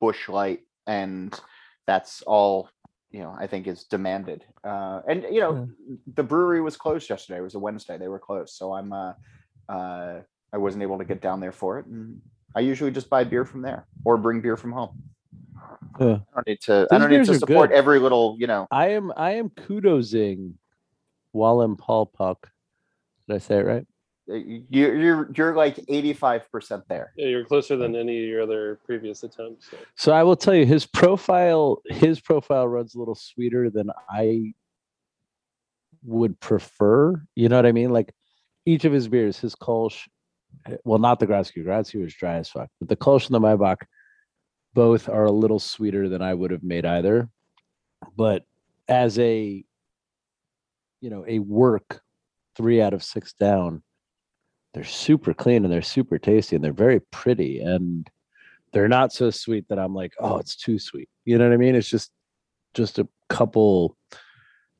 [0.00, 1.38] Busch Light, and
[1.86, 2.68] that's all
[3.10, 3.36] you know.
[3.38, 4.44] I think is demanded.
[4.62, 5.68] Uh, and you know,
[6.14, 7.40] the brewery was closed yesterday.
[7.40, 7.98] It was a Wednesday.
[7.98, 9.14] They were closed, so I'm uh,
[9.68, 10.20] uh,
[10.52, 11.86] I wasn't able to get down there for it.
[11.86, 12.20] And
[12.54, 15.02] I usually just buy beer from there or bring beer from home.
[16.00, 16.18] Yeah.
[16.32, 16.86] I don't need to.
[16.90, 18.66] I don't need to support every little you know.
[18.70, 20.54] I am I am kudosing
[21.32, 22.48] Wallen Paul Puck.
[23.26, 23.86] Did I say it right?
[24.30, 27.12] uh, You're you're you're like 85 percent there.
[27.16, 29.70] Yeah, you're closer than any of your other previous attempts.
[29.70, 29.76] So.
[29.96, 34.54] So I will tell you, his profile, his profile runs a little sweeter than I
[36.04, 37.22] would prefer.
[37.34, 37.90] You know what I mean?
[37.90, 38.12] Like
[38.66, 40.08] each of his beers, his Kolsch,
[40.66, 41.64] eh, well, not the Grodziskie.
[41.64, 43.82] Grodziskie was dry as fuck, but the Kolsch and the Maibock,
[44.74, 47.28] both are a little sweeter than I would have made either.
[48.16, 48.44] But
[48.88, 49.64] as a,
[51.00, 52.00] you know, a work
[52.56, 53.82] three out of six down,
[54.74, 58.08] they're super clean and they're super tasty and they're very pretty and
[58.72, 61.08] they're not so sweet that I'm like, oh, it's too sweet.
[61.24, 61.74] You know what I mean?
[61.74, 62.12] It's just
[62.74, 63.96] just a couple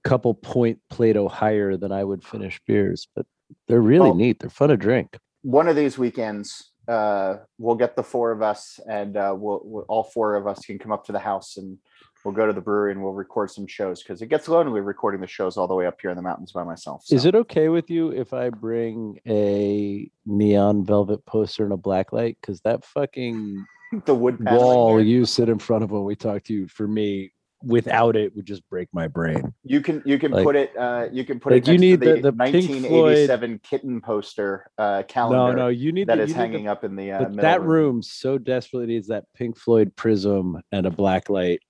[0.04, 3.26] couple point Plato higher than I would finish beers, but
[3.66, 4.38] they're really Well- neat.
[4.38, 5.18] They're fun to drink.
[5.42, 9.84] One of these weekends, uh, we'll get the four of us, and uh, we'll, we'll
[9.88, 11.78] all four of us can come up to the house, and
[12.24, 15.20] we'll go to the brewery and we'll record some shows because it gets lonely recording
[15.20, 17.04] the shows all the way up here in the mountains by myself.
[17.10, 22.12] Is it okay with you if I bring a neon velvet poster and a black
[22.12, 22.36] light?
[22.40, 23.64] Because that fucking
[24.04, 27.32] the wood wall you sit in front of when we talk to you, for me,
[27.62, 29.52] without it would just break my brain.
[29.64, 32.00] You can you can Like- put it uh, you can put like, it you need
[32.00, 36.08] to the- the, the Pink Floyd- 1987 kitten poster uh, No, calendar no, you need
[36.08, 37.68] that the, is you need the hanging up in the uh, but middle that room.
[37.96, 41.60] room so desperately needs that Pink Floyd prism and a black light.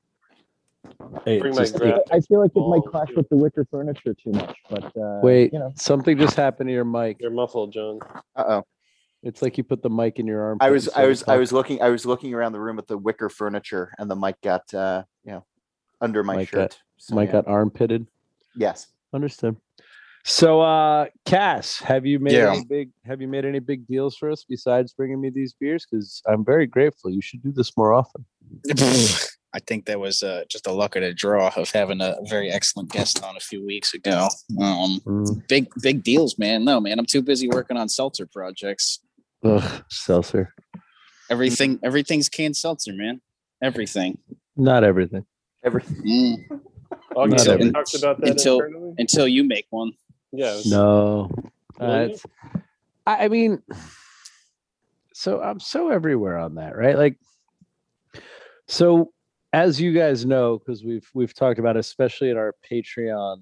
[1.27, 4.15] It Bring just- it- I feel like it might Oh, clash with the wicker furniture
[4.15, 7.19] too much, but uh, wait, you know, something just happened to your mic.
[7.21, 7.99] You're muffled, John.
[8.37, 8.63] Uh-oh.
[9.23, 10.59] It's like you put the mic in your arm.
[10.63, 12.97] I was I was I was looking I was looking around the room at the
[12.97, 15.45] wicker furniture and the mic got uh you know
[16.01, 16.81] under my Mic got- shirt.
[16.99, 17.33] So, mic yeah.
[17.33, 18.07] got armpitted.
[18.57, 18.89] yes.
[19.13, 19.57] Understood.
[20.25, 22.53] So, uh, Cass, have you made Yeah.
[22.53, 25.87] any big have you made any big deals for us besides bringing me these beers?
[25.91, 27.11] Because I'm very grateful.
[27.11, 28.25] You should do this more often.
[29.53, 32.51] I think that was uh, just a luck of the draw of having a very
[32.51, 34.29] excellent guest on a few weeks ago.
[34.63, 35.49] Um, Mm.
[35.49, 36.65] big big deals, man.
[36.65, 39.01] No, man, I'm too busy working on seltzer projects.
[39.43, 40.55] Ugh, seltzer.
[41.31, 43.21] Everything everything's canned seltzer, man.
[43.63, 44.19] Everything.
[44.57, 45.25] Not everything.
[45.63, 46.47] Everything.
[46.51, 46.61] Mm,
[47.15, 48.95] Augie, Not every- talked about that until- internally?
[48.99, 49.93] until you make one.
[50.33, 50.51] Yeah.
[50.51, 51.29] it's- No.
[51.81, 52.05] Uh, Will you?
[52.15, 52.27] it's-
[53.07, 53.63] I I mean,
[55.13, 56.97] so I'm so everywhere on that, right?
[56.97, 57.17] Like,
[58.69, 59.13] so
[59.53, 63.41] as you guys know, because we've we've talked about, especially in our Patreon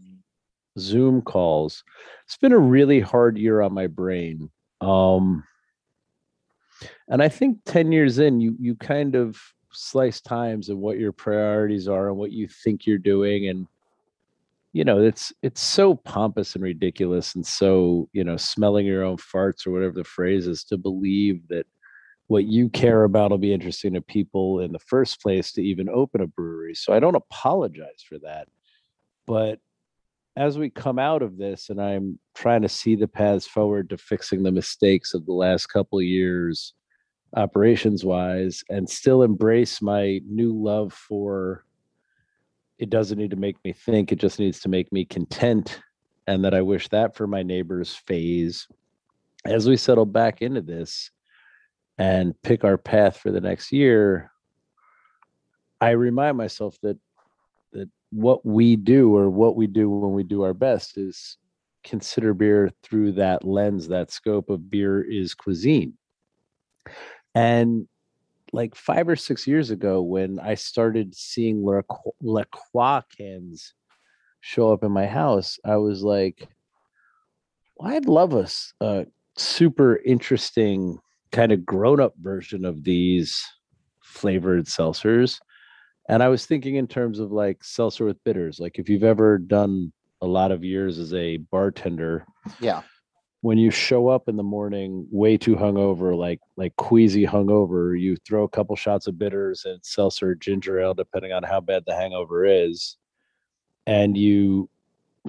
[0.79, 1.85] Zoom calls,
[2.25, 4.51] it's been a really hard year on my brain.
[4.81, 5.45] Um,
[7.09, 9.39] and I think 10 years in, you you kind of
[9.73, 13.67] slice times and what your priorities are and what you think you're doing and
[14.73, 19.17] you know it's it's so pompous and ridiculous and so you know smelling your own
[19.17, 21.67] farts or whatever the phrase is to believe that
[22.29, 25.89] what you care about will be interesting to people in the first place to even
[25.89, 26.75] open a brewery.
[26.75, 28.49] So i don't apologize for that.
[29.27, 29.59] But
[30.37, 33.99] as we come out of this and i'm trying to see the paths forward to
[33.99, 36.75] fixing the mistakes of the last couple years
[37.37, 41.65] operations wise and still embrace my new love for
[42.79, 45.81] it doesn't need to make me think it just needs to make me content
[46.27, 48.67] and that i wish that for my neighbors phase.
[49.45, 51.11] As we settle back into this
[51.97, 54.31] and pick our path for the next year
[55.81, 56.99] i remind myself that
[57.73, 61.37] that what we do or what we do when we do our best is
[61.85, 65.93] consider beer through that lens that scope of beer is cuisine
[67.35, 67.87] and
[68.53, 73.75] like five or six years ago when I started seeing La Croix- cans
[74.41, 76.49] show up in my house, I was like,
[77.77, 78.49] well, I'd love a,
[78.81, 79.07] a
[79.37, 80.99] super interesting
[81.31, 83.45] kind of grown up version of these
[84.03, 85.39] flavored seltzers.
[86.09, 88.59] And I was thinking in terms of like seltzer with bitters.
[88.59, 92.25] Like if you've ever done a lot of years as a bartender,
[92.61, 92.83] Yeah.
[93.41, 98.17] When you show up in the morning way too hungover, like like queasy hungover, you
[98.27, 101.95] throw a couple shots of bitters and seltzer ginger ale, depending on how bad the
[101.95, 102.97] hangover is,
[103.87, 104.69] and you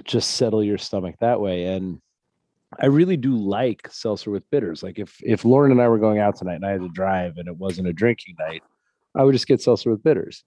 [0.04, 1.66] just settle your stomach that way.
[1.66, 2.00] And
[2.78, 4.82] I really do like seltzer with bitters.
[4.82, 7.36] Like if if Lauren and I were going out tonight and I had to drive
[7.36, 8.62] and it wasn't a drinking night,
[9.14, 10.44] I would just get seltzer with bitters.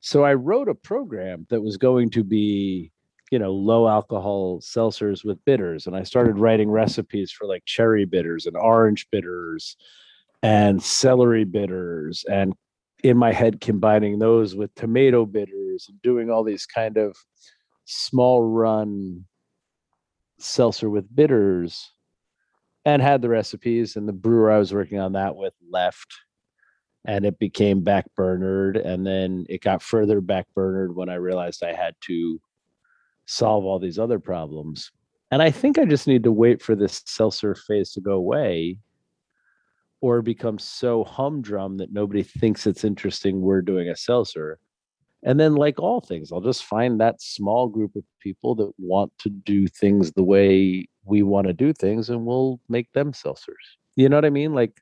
[0.00, 2.92] So I wrote a program that was going to be,
[3.30, 5.86] you know, low alcohol seltzers with bitters.
[5.86, 9.76] And I started writing recipes for like cherry bitters and orange bitters
[10.42, 12.54] and celery bitters and
[13.02, 17.16] in my head combining those with tomato bitters and doing all these kind of
[17.84, 19.24] small run
[20.38, 21.90] seltzer with bitters
[22.84, 26.14] and had the recipes and the brewer I was working on that with left
[27.04, 31.94] and it became backburnered and then it got further backburnered when I realized I had
[32.02, 32.40] to
[33.26, 34.90] solve all these other problems.
[35.30, 38.78] And I think I just need to wait for this seltzer phase to go away
[40.00, 44.58] or become so humdrum that nobody thinks it's interesting we're doing a seltzer.
[45.22, 49.12] And then, like all things, I'll just find that small group of people that want
[49.20, 53.54] to do things the way we want to do things, and we'll make them seltzers.
[53.96, 54.54] You know what I mean?
[54.54, 54.80] Like,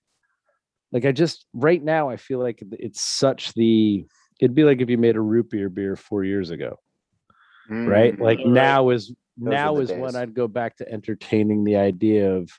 [0.92, 4.04] like I just right now, I feel like it's such the.
[4.40, 6.78] It'd be like if you made a root beer beer four years ago,
[7.68, 8.16] right?
[8.16, 8.20] Mm.
[8.20, 8.48] Like Right.
[8.48, 10.16] now is are now the is when.
[10.16, 12.50] I'd go back to entertaining the idea of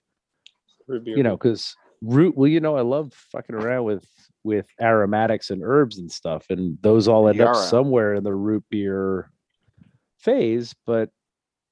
[0.87, 4.05] Root you know because root well you know i love fucking around with
[4.43, 8.63] with aromatics and herbs and stuff and those all end up somewhere in the root
[8.69, 9.31] beer
[10.19, 11.09] phase but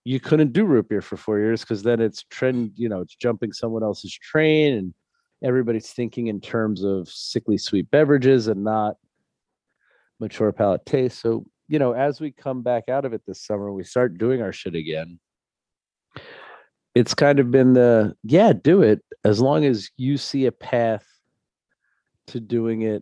[0.06, 3.16] you couldn't do root beer for four years because then it's trend you know it's
[3.16, 4.94] jumping someone else's train and
[5.44, 8.96] everybody's thinking in terms of sickly sweet beverages and not
[10.20, 13.74] mature palate taste so you know as we come back out of it this summer
[13.74, 15.20] we start doing our shit again
[16.94, 21.04] it's kind of been the yeah do it as long as you see a path
[22.28, 23.02] to doing it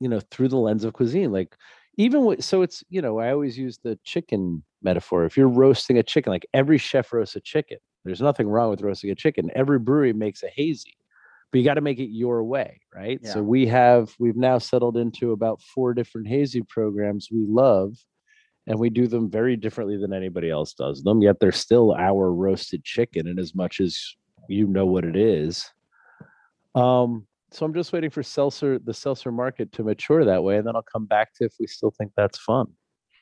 [0.00, 1.56] you know through the lens of cuisine like
[1.96, 5.96] even with so it's you know i always use the chicken metaphor if you're roasting
[5.96, 9.50] a chicken like every chef roasts a chicken there's nothing wrong with roasting a chicken
[9.54, 10.94] every brewery makes a hazy
[11.54, 13.24] but you got to make it your way right?
[13.24, 17.94] So we have we've now settled into about four different hazy programs we love
[18.66, 22.32] and we do them very differently than anybody else does them yet they're still our
[22.32, 24.16] roasted chicken and as much as
[24.48, 25.70] you know what it is.
[26.74, 30.66] Um so i'm just waiting for seltzer the seltzer market to mature that way and
[30.66, 32.66] then i'll come back to if we still think that's fun.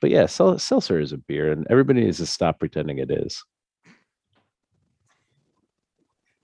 [0.01, 3.45] But yeah sel- seltzer is a beer and everybody needs to stop pretending it is.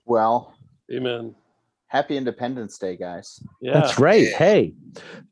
[0.05, 0.55] Well,
[0.91, 1.35] Amen.
[1.89, 3.41] Happy Independence Day, guys.
[3.61, 3.73] Yeah.
[3.73, 4.27] That's right.
[4.27, 4.73] Hey,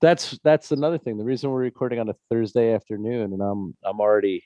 [0.01, 1.17] that's that's another thing.
[1.17, 4.43] The reason we're recording on a Thursday afternoon, and I'm I'm already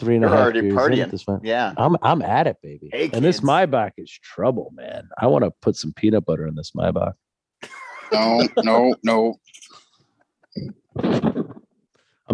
[0.00, 1.10] three and You're half already beers in at partying.
[1.12, 1.44] this point.
[1.44, 1.72] Yeah.
[1.76, 2.90] I'm I'm at it, baby.
[2.92, 3.48] Hey, and this kids.
[3.48, 5.08] Maibock is trouble, man.
[5.16, 7.14] I want to put some peanut butter in this Maibock.
[8.12, 9.38] No, no, no.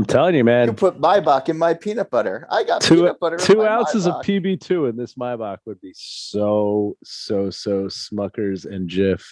[0.01, 0.69] I'm telling you, man.
[0.69, 2.47] You put Maibock in my peanut butter.
[2.51, 3.37] I got Two peanut butter.
[3.37, 8.65] in two my ounces of PB2 in this Maibock would be so so so Smuckers
[8.65, 9.23] and Jif.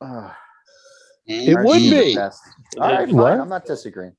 [0.00, 0.30] Ugh,
[1.26, 2.16] It would be.
[2.18, 2.30] All
[2.78, 3.14] right, fine.
[3.14, 3.32] What?
[3.40, 4.16] I'm not disagreeing.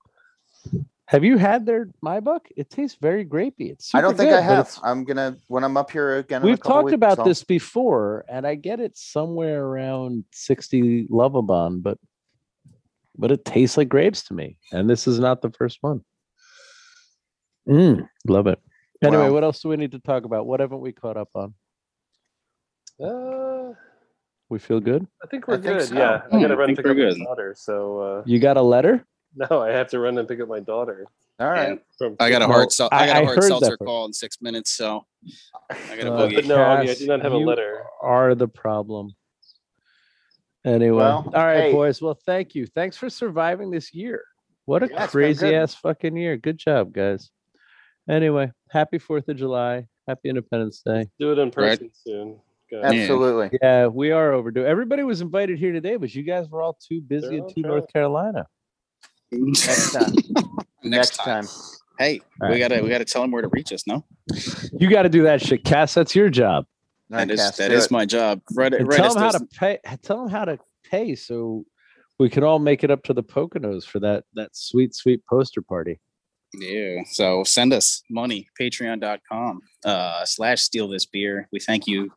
[1.08, 2.42] Have you had their Maibock?
[2.56, 3.72] It tastes very grapey.
[3.72, 4.80] It's I don't think I good, but have.
[4.84, 6.44] I'm gonna when I'm up here again.
[6.44, 11.08] We've couple talked weeks, about I'll- this before, and I get it somewhere around 60
[11.08, 11.98] Lovibond, but
[13.18, 14.58] but it tastes like grapes to me.
[14.72, 16.02] And this is not the first one.
[17.68, 18.60] Mm, love it.
[19.04, 20.46] Anyway, Well- what else do we need to talk about?
[20.46, 21.54] What haven't we caught up on?
[23.04, 23.74] Uh,
[24.50, 25.06] We feel good.
[25.22, 25.88] I think we're think good.
[25.90, 25.96] so.
[25.96, 26.22] Yeah.
[26.24, 27.18] I Hmm, gotta I run think pick up good.
[27.18, 27.54] my daughter.
[27.58, 29.06] So uh, You got a letter?
[29.36, 31.06] no, I have to run and pick up my daughter.
[31.40, 31.80] All right.
[31.98, 33.86] From I got a No, hard sel- I- I got I a hard seltzer part.
[33.86, 35.06] call in six minutes, so
[35.70, 36.36] I got a Uh, boogie.
[36.36, 37.84] But no, I, I do not have a letter.
[38.02, 39.10] Are the problem.
[40.68, 41.72] Anyway, Well, all right, hey.
[41.72, 42.02] boys.
[42.02, 42.66] Well, thank you.
[42.66, 44.22] Thanks for surviving this year.
[44.66, 46.36] What a Yeah, crazy ass fucking year.
[46.36, 47.32] Good job, guys.
[48.10, 49.88] Anyway, happy 4th of July.
[50.10, 51.08] Happy Independence Day.
[51.20, 51.54] Do it in Right.
[51.54, 52.40] person soon.
[52.70, 52.84] guys.
[52.84, 53.58] Absolutely.
[53.62, 54.66] Yeah, we are overdue.
[54.66, 57.54] Everybody was invited here today, but you guys were all too busy They're in all.
[57.58, 58.46] North Carolina.
[59.32, 60.14] Next time.
[60.16, 61.46] Next Next time.
[61.46, 61.54] time.
[61.98, 62.60] Hey, All we right.
[62.70, 63.88] gotta we gotta tell them where to reach us.
[63.88, 64.04] No,
[64.74, 65.94] You got to do that shit, Cass.
[65.94, 66.66] That's your job.
[67.12, 67.92] All right, that is Cass, that do is it.
[67.92, 68.42] my job.
[68.54, 68.98] Right, And right.
[68.98, 69.80] tell them how to pay.
[70.02, 71.66] Tell them how to pay so
[72.20, 75.62] we can all make it up to the Poconos for that that sweet, sweet poster
[75.62, 76.00] party.
[76.54, 77.02] Yeah.
[77.12, 81.48] So send us money, patreon.com uh slash steal this beer.
[81.52, 82.12] We thank you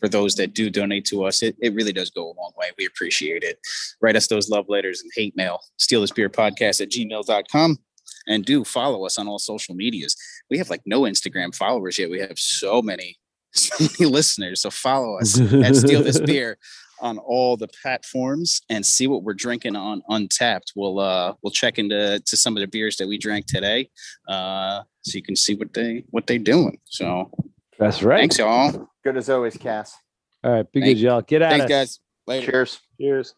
[0.00, 1.42] for those that do donate to us.
[1.42, 2.70] It, it really does go a long way.
[2.76, 3.58] We appreciate it.
[4.02, 5.60] Write us those love letters and hate mail.
[5.78, 7.78] Steal this beer podcast at gmail.com.
[8.26, 10.16] And do follow us on all social medias.
[10.50, 12.10] We have like no Instagram followers yet.
[12.10, 13.18] We have so many
[14.00, 14.60] listeners.
[14.60, 16.58] So follow us at Steal This Beer
[17.00, 20.72] on all the platforms and see what we're drinking on Untappd.
[20.76, 23.90] We'll uh we'll check into to some of the beers that we drank today,
[24.28, 26.78] uh, so you can see what they what they doing.
[26.84, 27.30] So
[27.78, 28.20] That's right.
[28.20, 28.88] thanks, y'all.
[29.04, 29.94] Good as always, Cass.
[30.42, 30.72] All right.
[30.72, 31.22] Be Thank- good, y'all.
[31.22, 31.50] Get out.
[31.50, 31.68] Thanks, us.
[31.70, 32.00] guys.
[32.26, 32.50] Later.
[32.52, 32.80] Cheers.
[33.00, 33.34] Cheers.